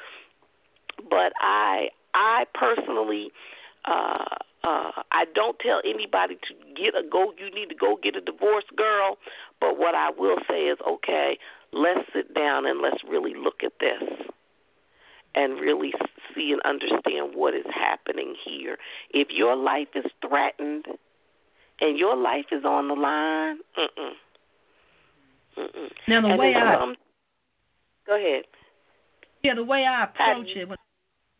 [1.10, 3.32] But I I personally
[3.86, 4.26] uh
[4.64, 8.22] uh I don't tell anybody to get a go you need to go get a
[8.22, 9.18] divorce girl,
[9.62, 11.38] but what I will say is okay,
[11.74, 14.04] let's sit down and let's really look at this
[15.36, 15.94] and really
[16.36, 18.78] see and understand what is happening here.
[19.12, 20.86] If your life is threatened
[21.80, 24.12] and your life is on the line, mm-mm.
[25.58, 25.90] Mm-mm.
[26.08, 26.96] Now the and way I some,
[28.08, 28.44] go ahead.
[29.44, 30.78] yeah the way I approach you- it when,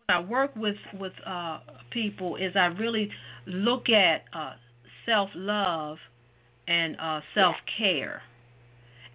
[0.08, 1.60] when I work with with uh
[1.92, 3.10] people is I really
[3.46, 4.54] look at uh
[5.06, 5.98] self love
[6.68, 8.22] and uh self care.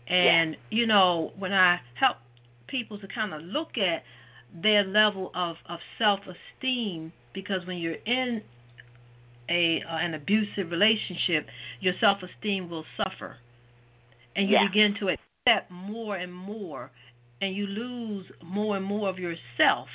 [0.08, 2.16] And you know when I help
[2.68, 4.02] people to kind of look at
[4.62, 8.42] their level of of self esteem because when you're in
[9.50, 11.46] a uh, an abusive relationship,
[11.80, 13.36] your self esteem will suffer,
[14.34, 14.68] and you Yeah.
[14.68, 16.90] begin to accept more and more,
[17.40, 19.88] and you lose more and more of yourself.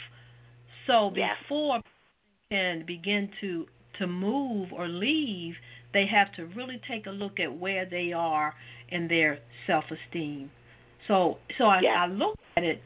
[0.87, 1.35] So Yeah.
[1.41, 1.91] before people
[2.51, 3.67] can begin to
[3.99, 5.55] to move or leave,
[5.93, 8.55] they have to really take a look at where they are
[8.91, 10.51] in their self esteem.
[11.07, 12.03] So so I, Yeah.
[12.03, 12.81] I look at it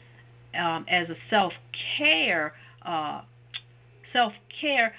[0.60, 1.54] um, as a self
[1.98, 2.54] care
[2.86, 3.22] uh,
[4.14, 4.94] self care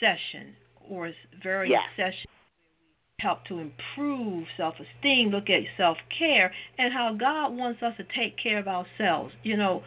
[0.00, 0.54] session
[0.88, 1.12] or
[1.42, 2.04] various Yeah.
[2.06, 2.26] sessions
[3.20, 8.04] help to improve self esteem, look at self care and how God wants us to
[8.04, 9.32] take care of ourselves.
[9.42, 9.82] You know,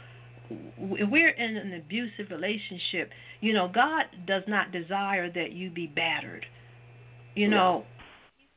[0.50, 5.88] if we're in an abusive relationship, you know, God does not desire that you be
[5.88, 6.46] battered.
[7.36, 7.86] You know,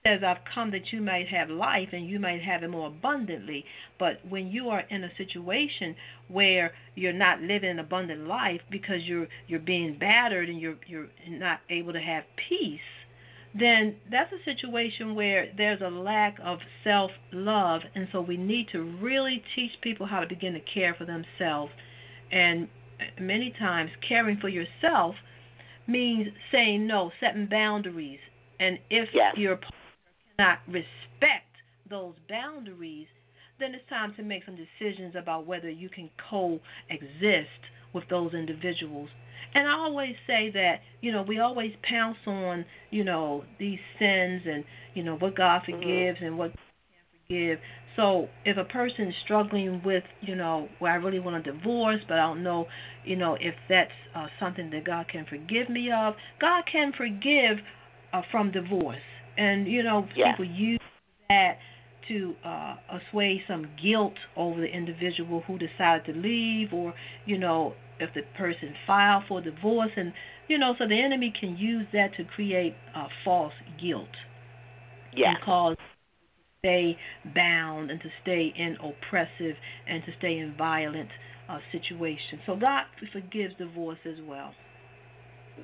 [0.06, 3.64] says, I've come that you might have life and you might have it more abundantly.
[3.98, 5.94] But when you are in a situation
[6.28, 11.08] where you're not living an abundant life because you're you're being battered and you're you're
[11.28, 12.80] not able to have peace,
[13.58, 18.68] then that's a situation where there's a lack of self love and so we need
[18.72, 21.72] to really teach people how to begin to care for themselves
[22.30, 22.68] and
[23.20, 25.14] many times caring for yourself
[25.88, 28.20] means saying no setting boundaries
[28.60, 29.34] and if Yes.
[29.36, 29.58] your
[30.40, 31.46] cannot respect
[31.88, 33.06] those boundaries
[33.58, 37.60] then it's time to make some decisions about whether you can coexist
[37.92, 39.10] with those individuals
[39.54, 44.42] and I always say that, you know, we always pounce on, you know, these sins
[44.46, 44.62] and,
[44.94, 45.64] you know, what God Mhm.
[45.64, 46.62] forgives and what God
[46.92, 47.60] can't forgive.
[47.96, 52.00] So if a person is struggling with, you know, well, I really want a divorce,
[52.06, 52.68] but I don't know,
[53.04, 57.58] you know, if that's uh, something that God can forgive me of, God can forgive
[58.12, 59.02] uh, from divorce.
[59.40, 60.32] And, you know, Yeah.
[60.32, 60.78] people use
[61.30, 61.56] that
[62.08, 67.74] to uh, assuage some guilt over the individual who decided to leave or, you know,
[68.00, 70.12] if the person filed for divorce and
[70.48, 74.08] you know so the enemy can use that to create uh, false guilt
[75.14, 75.28] Yeah.
[75.32, 75.76] and cause
[76.64, 76.96] stay
[77.34, 81.10] bound and to stay in oppressive and to stay in violent
[81.48, 84.52] uh, situations so god forgives divorce as well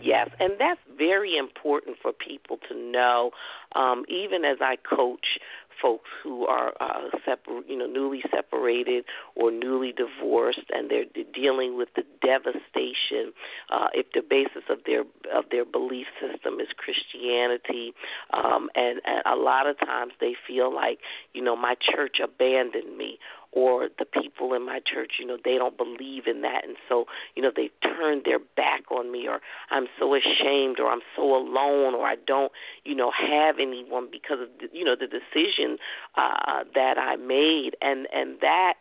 [0.01, 3.31] Yes, and that's very important for people to know.
[3.75, 5.39] Um, even as I coach
[5.81, 11.25] folks who are uh, separ- you know, newly separated or newly divorced, and they're de-
[11.33, 13.33] dealing with the devastation
[13.71, 15.03] uh, if the basis of their
[15.35, 17.95] of their belief system is Christianity,
[18.33, 20.99] um, and, and a lot of times they feel like
[21.35, 23.19] you know my church abandoned me,
[23.57, 27.07] or the people in my church, you know, they don't believe in that, and so
[27.35, 29.41] you know they've turned their back on me, or
[29.71, 32.53] I'm so ashamed, or I'm so alone, or I don't,
[32.85, 35.79] you know, have anyone because of the, you know the decision
[36.17, 38.75] uh, that I made, and and that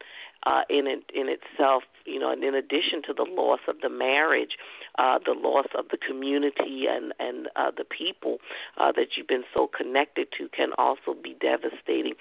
[0.43, 4.57] uh, in in itself, you know, and in addition to the loss of the marriage,
[4.97, 8.37] uh, the loss of the community and and uh, the people
[8.77, 12.13] uh, that you've been so connected to can also be devastating.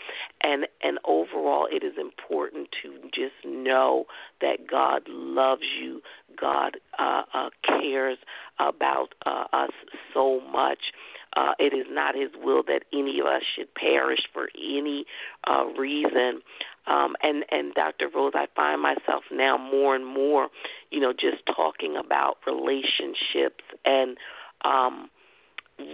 [0.43, 4.05] And and overall, it is important to just know
[4.41, 6.03] that God loves you.
[6.41, 8.19] God uh, uh, cares
[8.59, 9.71] about uh, us
[10.13, 10.93] so much.
[11.37, 15.05] Uh, it is not His will that any of us should perish for any
[15.47, 16.43] uh, reason.
[16.87, 18.09] Um, and and Dr.
[18.15, 20.49] Rose, I find myself now more and more,
[20.91, 24.19] you know, just talking about relationships and
[24.65, 25.09] um,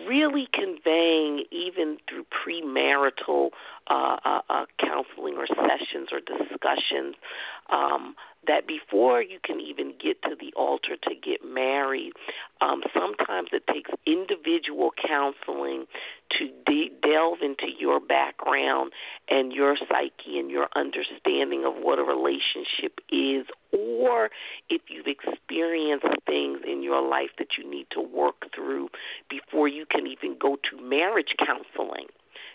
[0.06, 3.50] really conveying even through premarital
[3.88, 7.14] uh, uh, uh, counseling or sessions or discussions
[7.70, 8.14] um,
[8.46, 12.12] that before you can even get to the altar to get married,
[12.60, 15.86] um, sometimes it takes individual counseling
[16.30, 18.92] to de- delve into your background
[19.28, 24.30] and your psyche and your understanding of what a relationship is, or
[24.68, 28.88] if you've experienced things in your life that you need to work through
[29.28, 32.06] before you can even go to marriage counseling.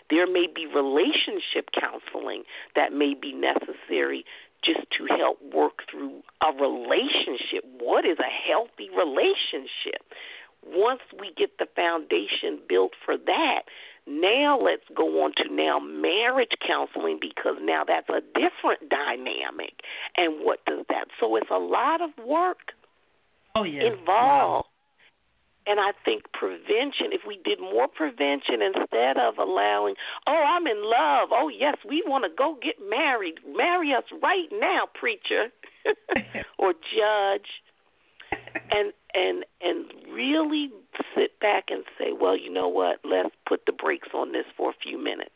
[0.08, 2.44] There may be relationship counseling
[2.76, 4.24] that may be necessary
[4.64, 7.64] just to help work through a relationship.
[7.78, 10.02] What is a healthy relationship?
[10.64, 13.62] Once we get the foundation built for that,
[14.06, 19.82] now let's go on to now marriage counseling because now that's a different dynamic.
[20.16, 21.08] And what does that?
[21.20, 22.72] So it's a lot of work
[23.54, 23.82] oh, yeah.
[23.82, 24.06] involved.
[24.06, 24.66] Wow.
[25.66, 29.94] And I think prevention, if we did more prevention instead of allowing,
[30.26, 31.30] oh, I'm in love.
[31.32, 33.34] Oh, yes, we want to go get married.
[33.56, 35.48] Marry us right now, preacher
[36.58, 37.48] or judge.
[38.70, 40.70] And and and really
[41.14, 43.00] sit back and say, well, you know what?
[43.04, 45.30] Let's put the brakes on this for a few minutes,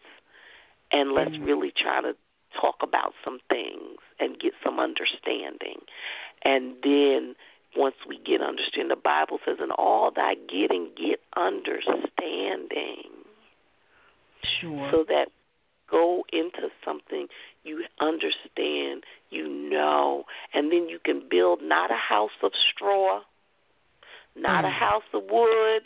[0.91, 1.45] and let's mm-hmm.
[1.45, 2.15] really try to
[2.61, 5.81] talk about some things and get some understanding,
[6.45, 7.35] and then
[7.77, 8.89] once we get understanding.
[8.89, 13.11] The Bible says, in all thy getting, get understanding.
[14.61, 14.91] Sure.
[14.91, 15.27] So that
[15.91, 17.27] go into something
[17.65, 23.21] you understand, you know, and then you can build not a house of straw,
[24.37, 24.69] not mm.
[24.69, 25.83] a house of wood,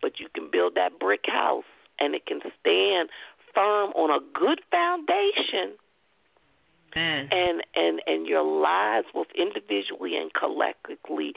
[0.00, 1.64] but you can build that brick house
[1.98, 3.08] and it can stand
[3.54, 5.76] firm on a good foundation
[6.98, 11.32] and and and your lives, both individually and collectively,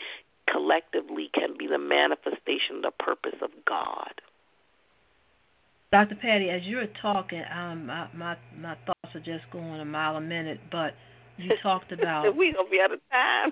[0.52, 4.14] collectively, can be the manifestation of the purpose of God.
[5.92, 6.16] Dr.
[6.16, 10.22] Patty, as you're talking, um, my my my thoughts are just going a mile a
[10.22, 10.94] minute, but
[11.38, 13.52] you talked about we gonna be out of time.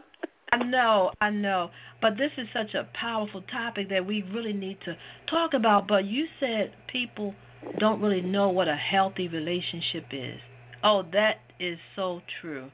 [0.52, 1.70] I know, I know,
[2.02, 4.96] but this is such a powerful topic that we really need to
[5.30, 5.88] talk about.
[5.88, 7.36] But you said people
[7.78, 10.40] don't really know what a healthy relationship is.
[10.84, 12.70] Oh, that is so true.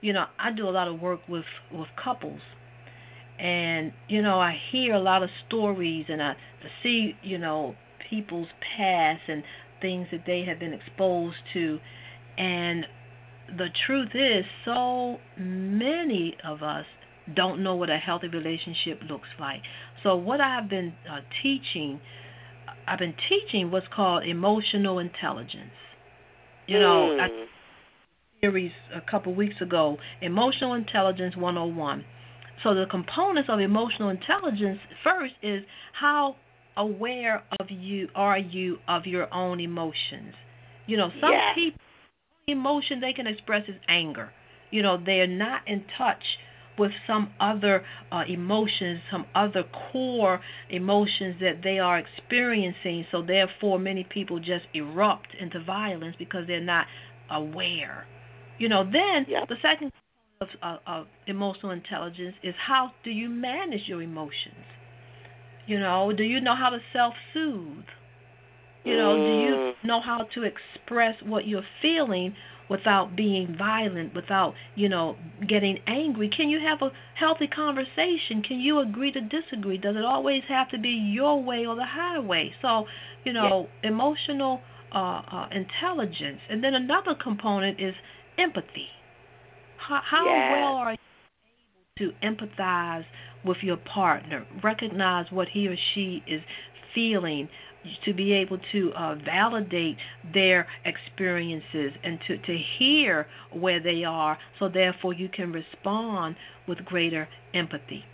[0.00, 2.40] You know, I do a lot of work with with couples,
[3.38, 6.34] and you know, I hear a lot of stories, and I
[6.82, 7.74] see you know
[8.08, 9.42] people's past and
[9.80, 11.78] things that they have been exposed to,
[12.36, 12.86] and
[13.56, 16.84] the truth is, so many of us
[17.34, 19.60] don't know what a healthy relationship looks like.
[20.02, 22.00] So what I've been uh, teaching,
[22.86, 25.70] I've been teaching what's called emotional intelligence.
[26.66, 27.20] You know, mm.
[27.20, 27.28] I
[28.40, 32.04] series a couple weeks ago, Emotional Intelligence 101.
[32.62, 35.62] So the components of emotional intelligence first is
[35.92, 36.36] how
[36.76, 40.34] aware of you are you of your own emotions.
[40.86, 41.54] You know, some yeah.
[41.54, 41.80] people
[42.46, 44.30] emotion they can express is anger.
[44.70, 46.22] You know, they are not in touch
[46.78, 53.04] with some other uh, emotions, some other core emotions that they are experiencing.
[53.10, 56.86] So therefore, many people just erupt into violence because they're not
[57.30, 58.06] aware
[58.58, 59.48] you know, then yep.
[59.48, 59.92] the second
[60.40, 64.66] of, of, of emotional intelligence is how do you manage your emotions?
[65.66, 67.84] You know, do you know how to self-soothe?
[68.84, 69.26] You know, mm.
[69.26, 69.72] do you mm.
[69.84, 72.34] know how to express what you're feeling
[72.70, 76.30] without being violent, without, you know, getting angry?
[76.34, 78.42] Can you have a healthy conversation?
[78.46, 79.78] Can you agree to disagree?
[79.78, 82.52] Does it always have to be your way or the highway?
[82.62, 82.84] So,
[83.24, 84.60] you know, emotional
[84.94, 86.40] uh, uh, intelligence.
[86.48, 87.94] And then another component is
[88.38, 88.88] empathy.
[89.76, 90.52] How, how yes.
[90.52, 90.98] well are you
[92.04, 93.04] able to empathize
[93.44, 96.42] with your partner, recognize what he or she is
[96.94, 97.48] feeling,
[98.04, 99.96] to be able to uh, validate
[100.34, 106.36] their experiences and to, to hear where they are so therefore you can respond
[106.66, 108.04] with greater empathy.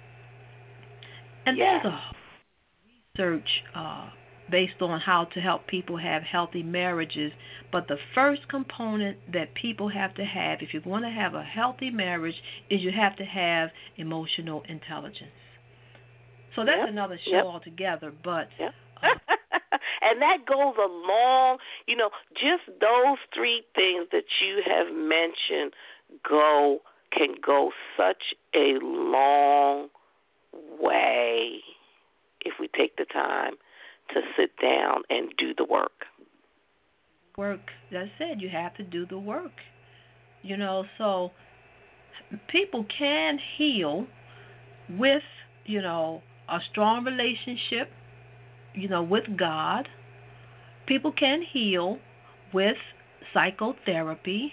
[1.46, 1.80] And yeah.
[1.82, 4.10] there's a research uh,
[4.50, 7.32] based on how to help people have healthy marriages.
[7.72, 11.42] But the first component that people have to have, if you're going to have a
[11.42, 12.36] healthy marriage,
[12.70, 15.30] is you have to have emotional intelligence.
[16.54, 16.88] So that's yep.
[16.88, 17.44] another show yep.
[17.44, 18.12] altogether.
[18.22, 18.72] But yep.
[19.02, 19.08] Uh,
[20.02, 25.72] and that goes along, you know, just those three things that you have mentioned
[26.28, 26.80] go
[27.12, 29.88] can go such a long
[30.80, 31.60] way
[32.44, 33.54] if we take the time
[34.12, 36.04] to sit down and do the work.
[37.36, 39.52] Work, I said, you have to do the work.
[40.42, 41.30] You know, so
[42.48, 44.06] people can heal
[44.90, 45.22] with,
[45.64, 47.90] you know, a strong relationship,
[48.74, 49.88] you know, with God.
[50.86, 51.98] People can heal
[52.52, 52.76] with
[53.32, 54.52] psychotherapy.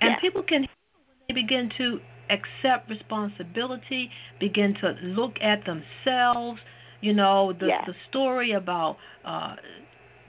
[0.00, 0.20] And yeah.
[0.20, 2.00] people can heal when they begin to
[2.30, 6.58] accept responsibility, begin to look at themselves.
[7.00, 9.56] You know, the the story about uh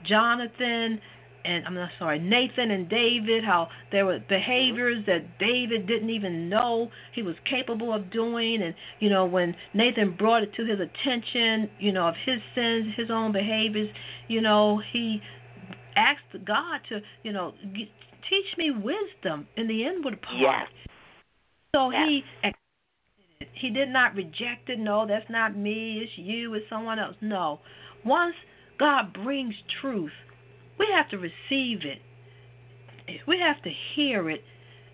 [0.06, 1.00] Jonathan
[1.44, 6.48] and I'm not sorry, Nathan and David, how there were behaviors that David didn't even
[6.48, 10.78] know he was capable of doing and you know, when Nathan brought it to his
[10.78, 13.88] attention, you know, of his sins, his own behaviors,
[14.28, 15.20] you know, he
[15.96, 17.54] asked God to, you know,
[18.28, 20.38] teach me wisdom in the inward part.
[20.40, 20.88] Yes.
[21.74, 22.08] So yes.
[22.08, 22.52] he.
[23.60, 24.78] He did not reject it.
[24.78, 26.00] No, that's not me.
[26.02, 26.54] It's you.
[26.54, 27.16] It's someone else.
[27.20, 27.60] No.
[28.04, 28.34] Once
[28.78, 30.12] God brings truth,
[30.78, 31.98] we have to receive it.
[33.26, 34.42] We have to hear it,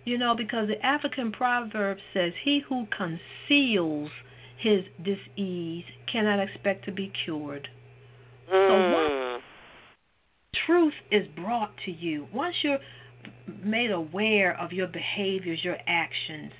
[0.05, 4.09] you know, because the African proverb says, He who conceals
[4.57, 7.67] his disease cannot expect to be cured.
[8.51, 8.69] Mm.
[8.69, 9.43] So once
[10.65, 12.79] truth is brought to you, once you're
[13.63, 16.51] made aware of your behaviors, your actions,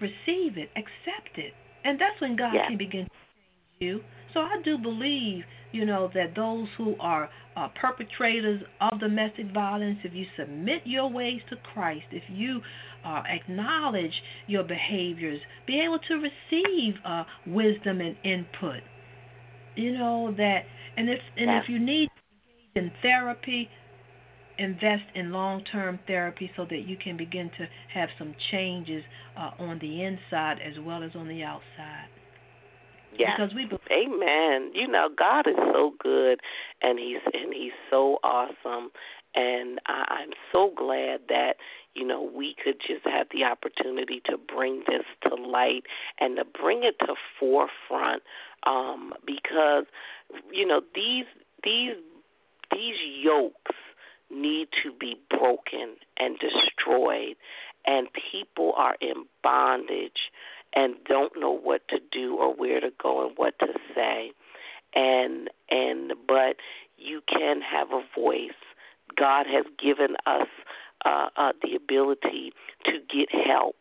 [0.00, 1.52] receive it, accept it.
[1.84, 2.68] And that's when God yeah.
[2.68, 4.00] can begin to change you.
[4.32, 9.98] So I do believe, you know, that those who are uh, perpetrators of domestic violence,
[10.02, 12.60] if you submit your ways to Christ, if you
[13.04, 14.12] uh, acknowledge
[14.46, 18.80] your behaviors, be able to receive uh, wisdom and input.
[19.76, 20.60] You know that,
[20.96, 21.60] and if and yeah.
[21.60, 23.68] if you need to engage in therapy,
[24.58, 29.02] invest in long-term therapy so that you can begin to have some changes
[29.36, 32.08] uh, on the inside as well as on the outside.
[33.16, 33.36] Yeah.
[33.36, 33.80] Because we believe.
[33.90, 34.72] Amen.
[34.74, 36.40] You know, God is so good
[36.82, 38.90] and he's and he's so awesome
[39.36, 41.54] and I, I'm so glad that,
[41.94, 45.84] you know, we could just have the opportunity to bring this to light
[46.18, 48.22] and to bring it to forefront
[48.66, 49.84] um because
[50.50, 51.26] you know, these
[51.62, 51.94] these
[52.72, 53.76] these yokes
[54.30, 57.36] need to be broken and destroyed
[57.86, 60.30] and people are in bondage
[60.74, 64.32] and don't know what to do or where to go and what to say.
[64.94, 66.56] And and but
[66.96, 68.50] you can have a voice.
[69.16, 70.48] God has given us
[71.04, 72.52] uh, uh the ability
[72.84, 73.76] to get help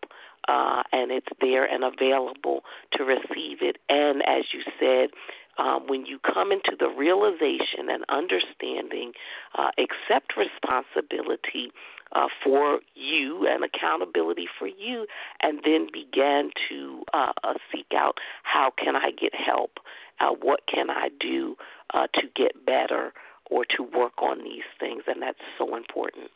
[0.48, 2.64] uh and it's there and available
[2.94, 3.78] to receive it.
[3.90, 5.10] And as you said
[5.58, 9.14] um, when you come into the realization and understanding,
[9.58, 11.72] uh, accept responsibility
[12.14, 15.06] uh, for you and accountability for you,
[15.42, 19.72] and then begin to uh, uh, seek out how can I get help?
[20.20, 21.56] Uh, what can I do
[21.92, 23.14] to get better
[23.50, 25.04] or to work on these things?
[25.08, 26.30] And that's so important.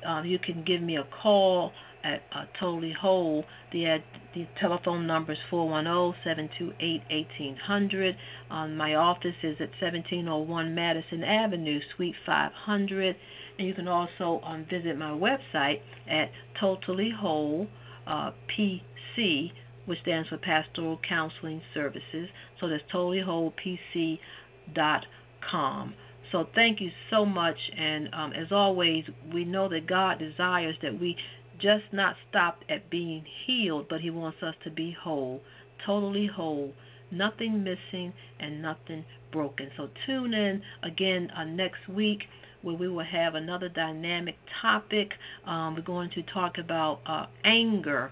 [0.05, 1.71] uh, you can give me a call
[2.03, 3.45] at uh, Totally Whole.
[3.71, 4.03] The ad,
[4.33, 8.11] the telephone number is 410-728-1800.
[8.51, 13.15] Um, my office is at 1701 Madison Avenue, Suite 500.
[13.57, 15.79] And you can also um, visit my website
[16.09, 16.29] at
[16.59, 17.67] Totally Whole
[18.05, 19.53] uh, PC,
[19.85, 22.29] which stands for Pastoral Counseling Services.
[22.59, 25.93] So that's totallyWholePC.com.
[26.31, 27.57] So thank you so much.
[27.77, 31.15] And um, as always, we know that God desires that we
[31.59, 35.41] just not stop at being healed, but He wants us to be whole,
[35.85, 36.73] totally whole,
[37.11, 39.69] nothing missing and nothing broken.
[39.77, 42.23] So tune in again uh, next week
[42.61, 45.11] where we will have another dynamic topic.
[45.45, 48.11] Um, we're going to talk about uh, anger.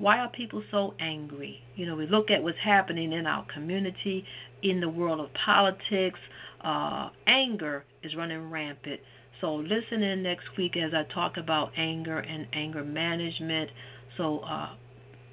[0.00, 1.60] Why are people so angry?
[1.76, 4.24] You know, we look at what's happening in our community,
[4.62, 6.18] in the world of politics.
[6.64, 8.98] Uh, anger is running rampant.
[9.42, 13.70] So listen in next week as I talk about anger and anger management.
[14.16, 14.70] So uh,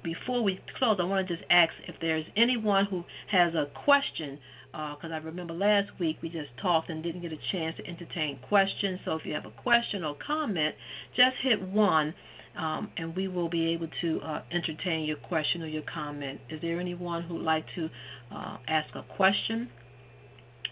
[0.04, 4.38] before we close, I want to just ask if there's anyone who has a question
[4.70, 7.86] because uh, I remember last week we just talked and didn't get a chance to
[7.86, 9.00] entertain questions.
[9.06, 10.74] So if you have a question or comment,
[11.16, 12.14] just hit one.
[12.56, 16.40] Um, and we will be able to uh, entertain your question or your comment.
[16.50, 17.88] Is there anyone who'd like to
[18.34, 19.68] uh, ask a question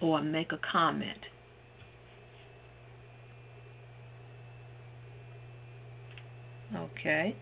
[0.03, 1.19] or make a comment?
[6.75, 7.37] Okay.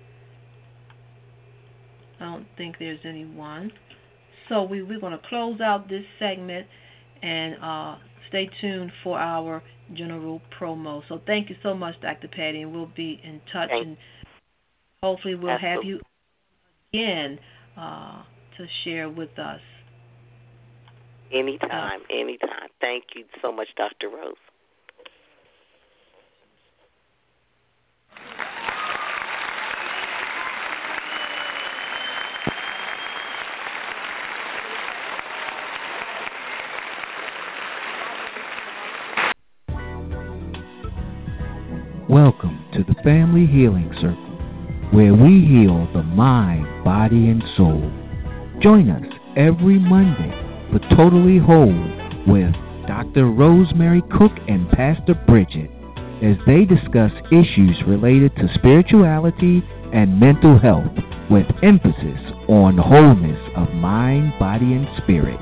[2.21, 3.73] I don't think there's anyone.
[4.49, 6.67] So we, we're going to close out this segment
[7.23, 7.97] and uh,
[8.29, 9.63] stay tuned for our
[9.95, 11.03] general promo.
[11.09, 12.29] So thank you so much, Dr.
[12.29, 13.71] Patty, and we'll be in touch.
[13.73, 13.97] And
[15.05, 15.69] hopefully we'll Absolutely.
[15.69, 16.01] have you
[16.95, 17.39] again
[17.77, 18.23] uh,
[18.57, 19.61] to share with us.
[21.31, 22.69] Anytime, uh, anytime.
[22.81, 24.09] Thank you so much, Dr.
[24.09, 24.35] Rose.
[42.09, 44.24] Welcome to the Family Healing Circle,
[44.95, 47.91] where we heal the mind, body, and soul.
[48.63, 49.03] Join us
[49.37, 50.31] every Monday
[50.71, 51.75] for Totally Whole
[52.29, 52.55] with
[52.87, 53.27] Dr.
[53.27, 55.69] Rosemary Cook and Pastor Bridget
[56.23, 60.95] as they discuss issues related to spirituality and mental health
[61.29, 65.41] with emphasis on wholeness of mind, body, and spirit.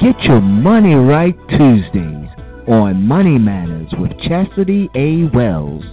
[0.00, 2.28] Get your money right Tuesdays
[2.66, 5.30] on Money Matters with Chastity A.
[5.36, 5.84] Wells.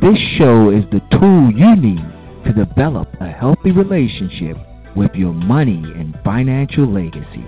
[0.00, 2.00] This show is the tool you need
[2.46, 4.56] to develop a healthy relationship
[4.96, 7.44] with your money and financial legacy.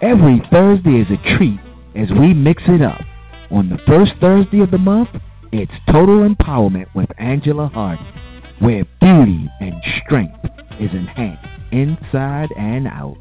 [0.00, 1.58] Every Thursday is a treat
[1.96, 3.00] as we mix it up.
[3.50, 5.08] On the first Thursday of the month,
[5.50, 7.98] it's Total Empowerment with Angela Hart,
[8.60, 10.38] where beauty and strength
[10.78, 13.16] is enhanced inside and out.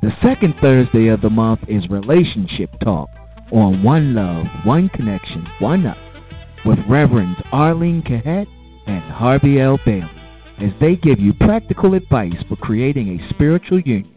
[0.00, 3.08] The second Thursday of the month is Relationship Talk
[3.50, 5.96] on One Love, One Connection, One Up
[6.64, 8.46] with Reverends Arlene Cahet
[8.86, 9.78] and Harvey L.
[9.84, 10.10] Bailey
[10.58, 14.14] as they give you practical advice for creating a spiritual union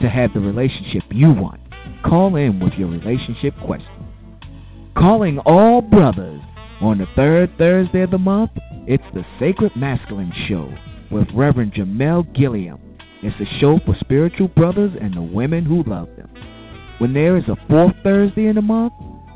[0.00, 1.60] to have the relationship you want.
[2.04, 3.86] Call in with your relationship question.
[4.96, 6.40] Calling all brothers
[6.80, 8.50] on the third Thursday of the month,
[8.86, 10.72] it's the Sacred Masculine Show
[11.10, 12.78] with Reverend Jamel Gilliam.
[13.22, 16.30] It's a show for spiritual brothers and the women who love them.
[16.98, 18.92] When there is a fourth Thursday in the month,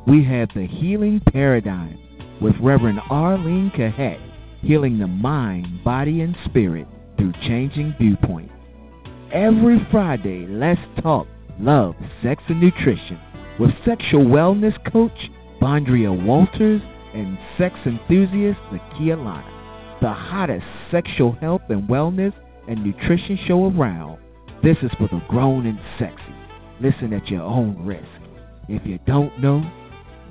[0.07, 1.99] we have the Healing Paradigm
[2.41, 4.21] with Reverend Arlene Cahet,
[4.63, 8.53] healing the mind, body, and spirit through changing viewpoints.
[9.33, 11.27] Every Friday, let's talk
[11.61, 13.19] love, sex, and nutrition
[13.59, 15.13] with sexual wellness coach
[15.61, 16.83] Bondria Walters
[17.15, 19.99] and sex enthusiast Nakia Lana.
[20.01, 22.33] The hottest sexual health and wellness
[22.69, 24.19] and nutrition show around.
[24.63, 26.35] This is for the grown and sexy.
[26.81, 28.05] Listen at your own risk.
[28.69, 29.61] If you don't know,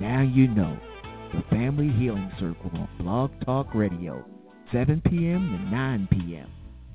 [0.00, 0.78] now you know.
[1.34, 4.24] The Family Healing Circle on Blog Talk Radio,
[4.72, 5.50] 7 p.m.
[5.50, 6.48] to 9 p.m.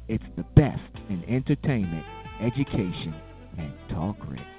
[0.07, 0.79] It's the best
[1.09, 2.05] in entertainment,
[2.41, 3.13] education,
[3.57, 4.58] and talk radio.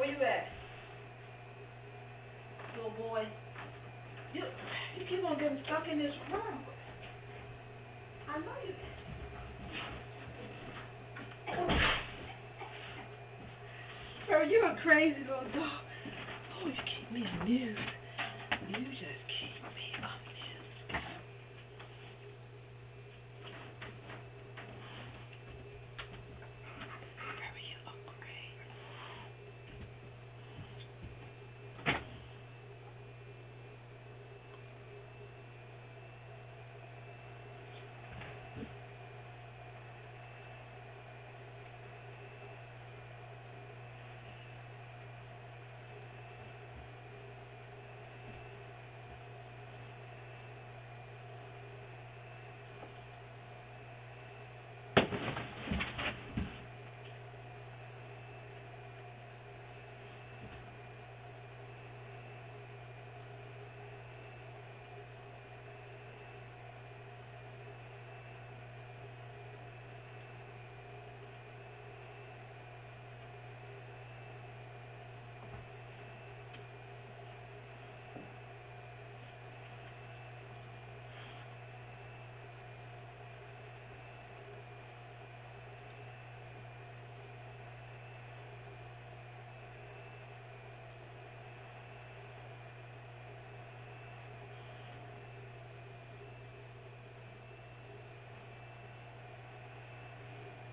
[0.00, 0.48] Where you at?
[2.74, 3.28] Little boy.
[4.32, 4.44] You
[4.96, 6.64] you keep on getting stuck in this room.
[8.26, 8.72] I know you
[14.26, 15.84] Bro, you a crazy little dog.
[16.62, 17.78] Oh, you keep me amused.
[18.68, 21.04] You just keep me amused.
[27.18, 28.56] Bro, you look great.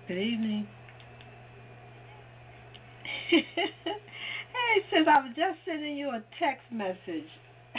[0.08, 0.66] Good evening.
[3.30, 3.44] hey,
[4.88, 6.96] sis, I was just sending you a text message.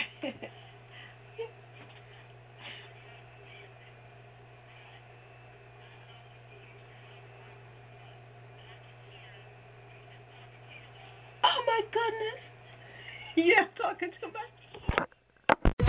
[11.43, 12.41] oh my goodness.
[13.37, 15.88] Yeah, talking to my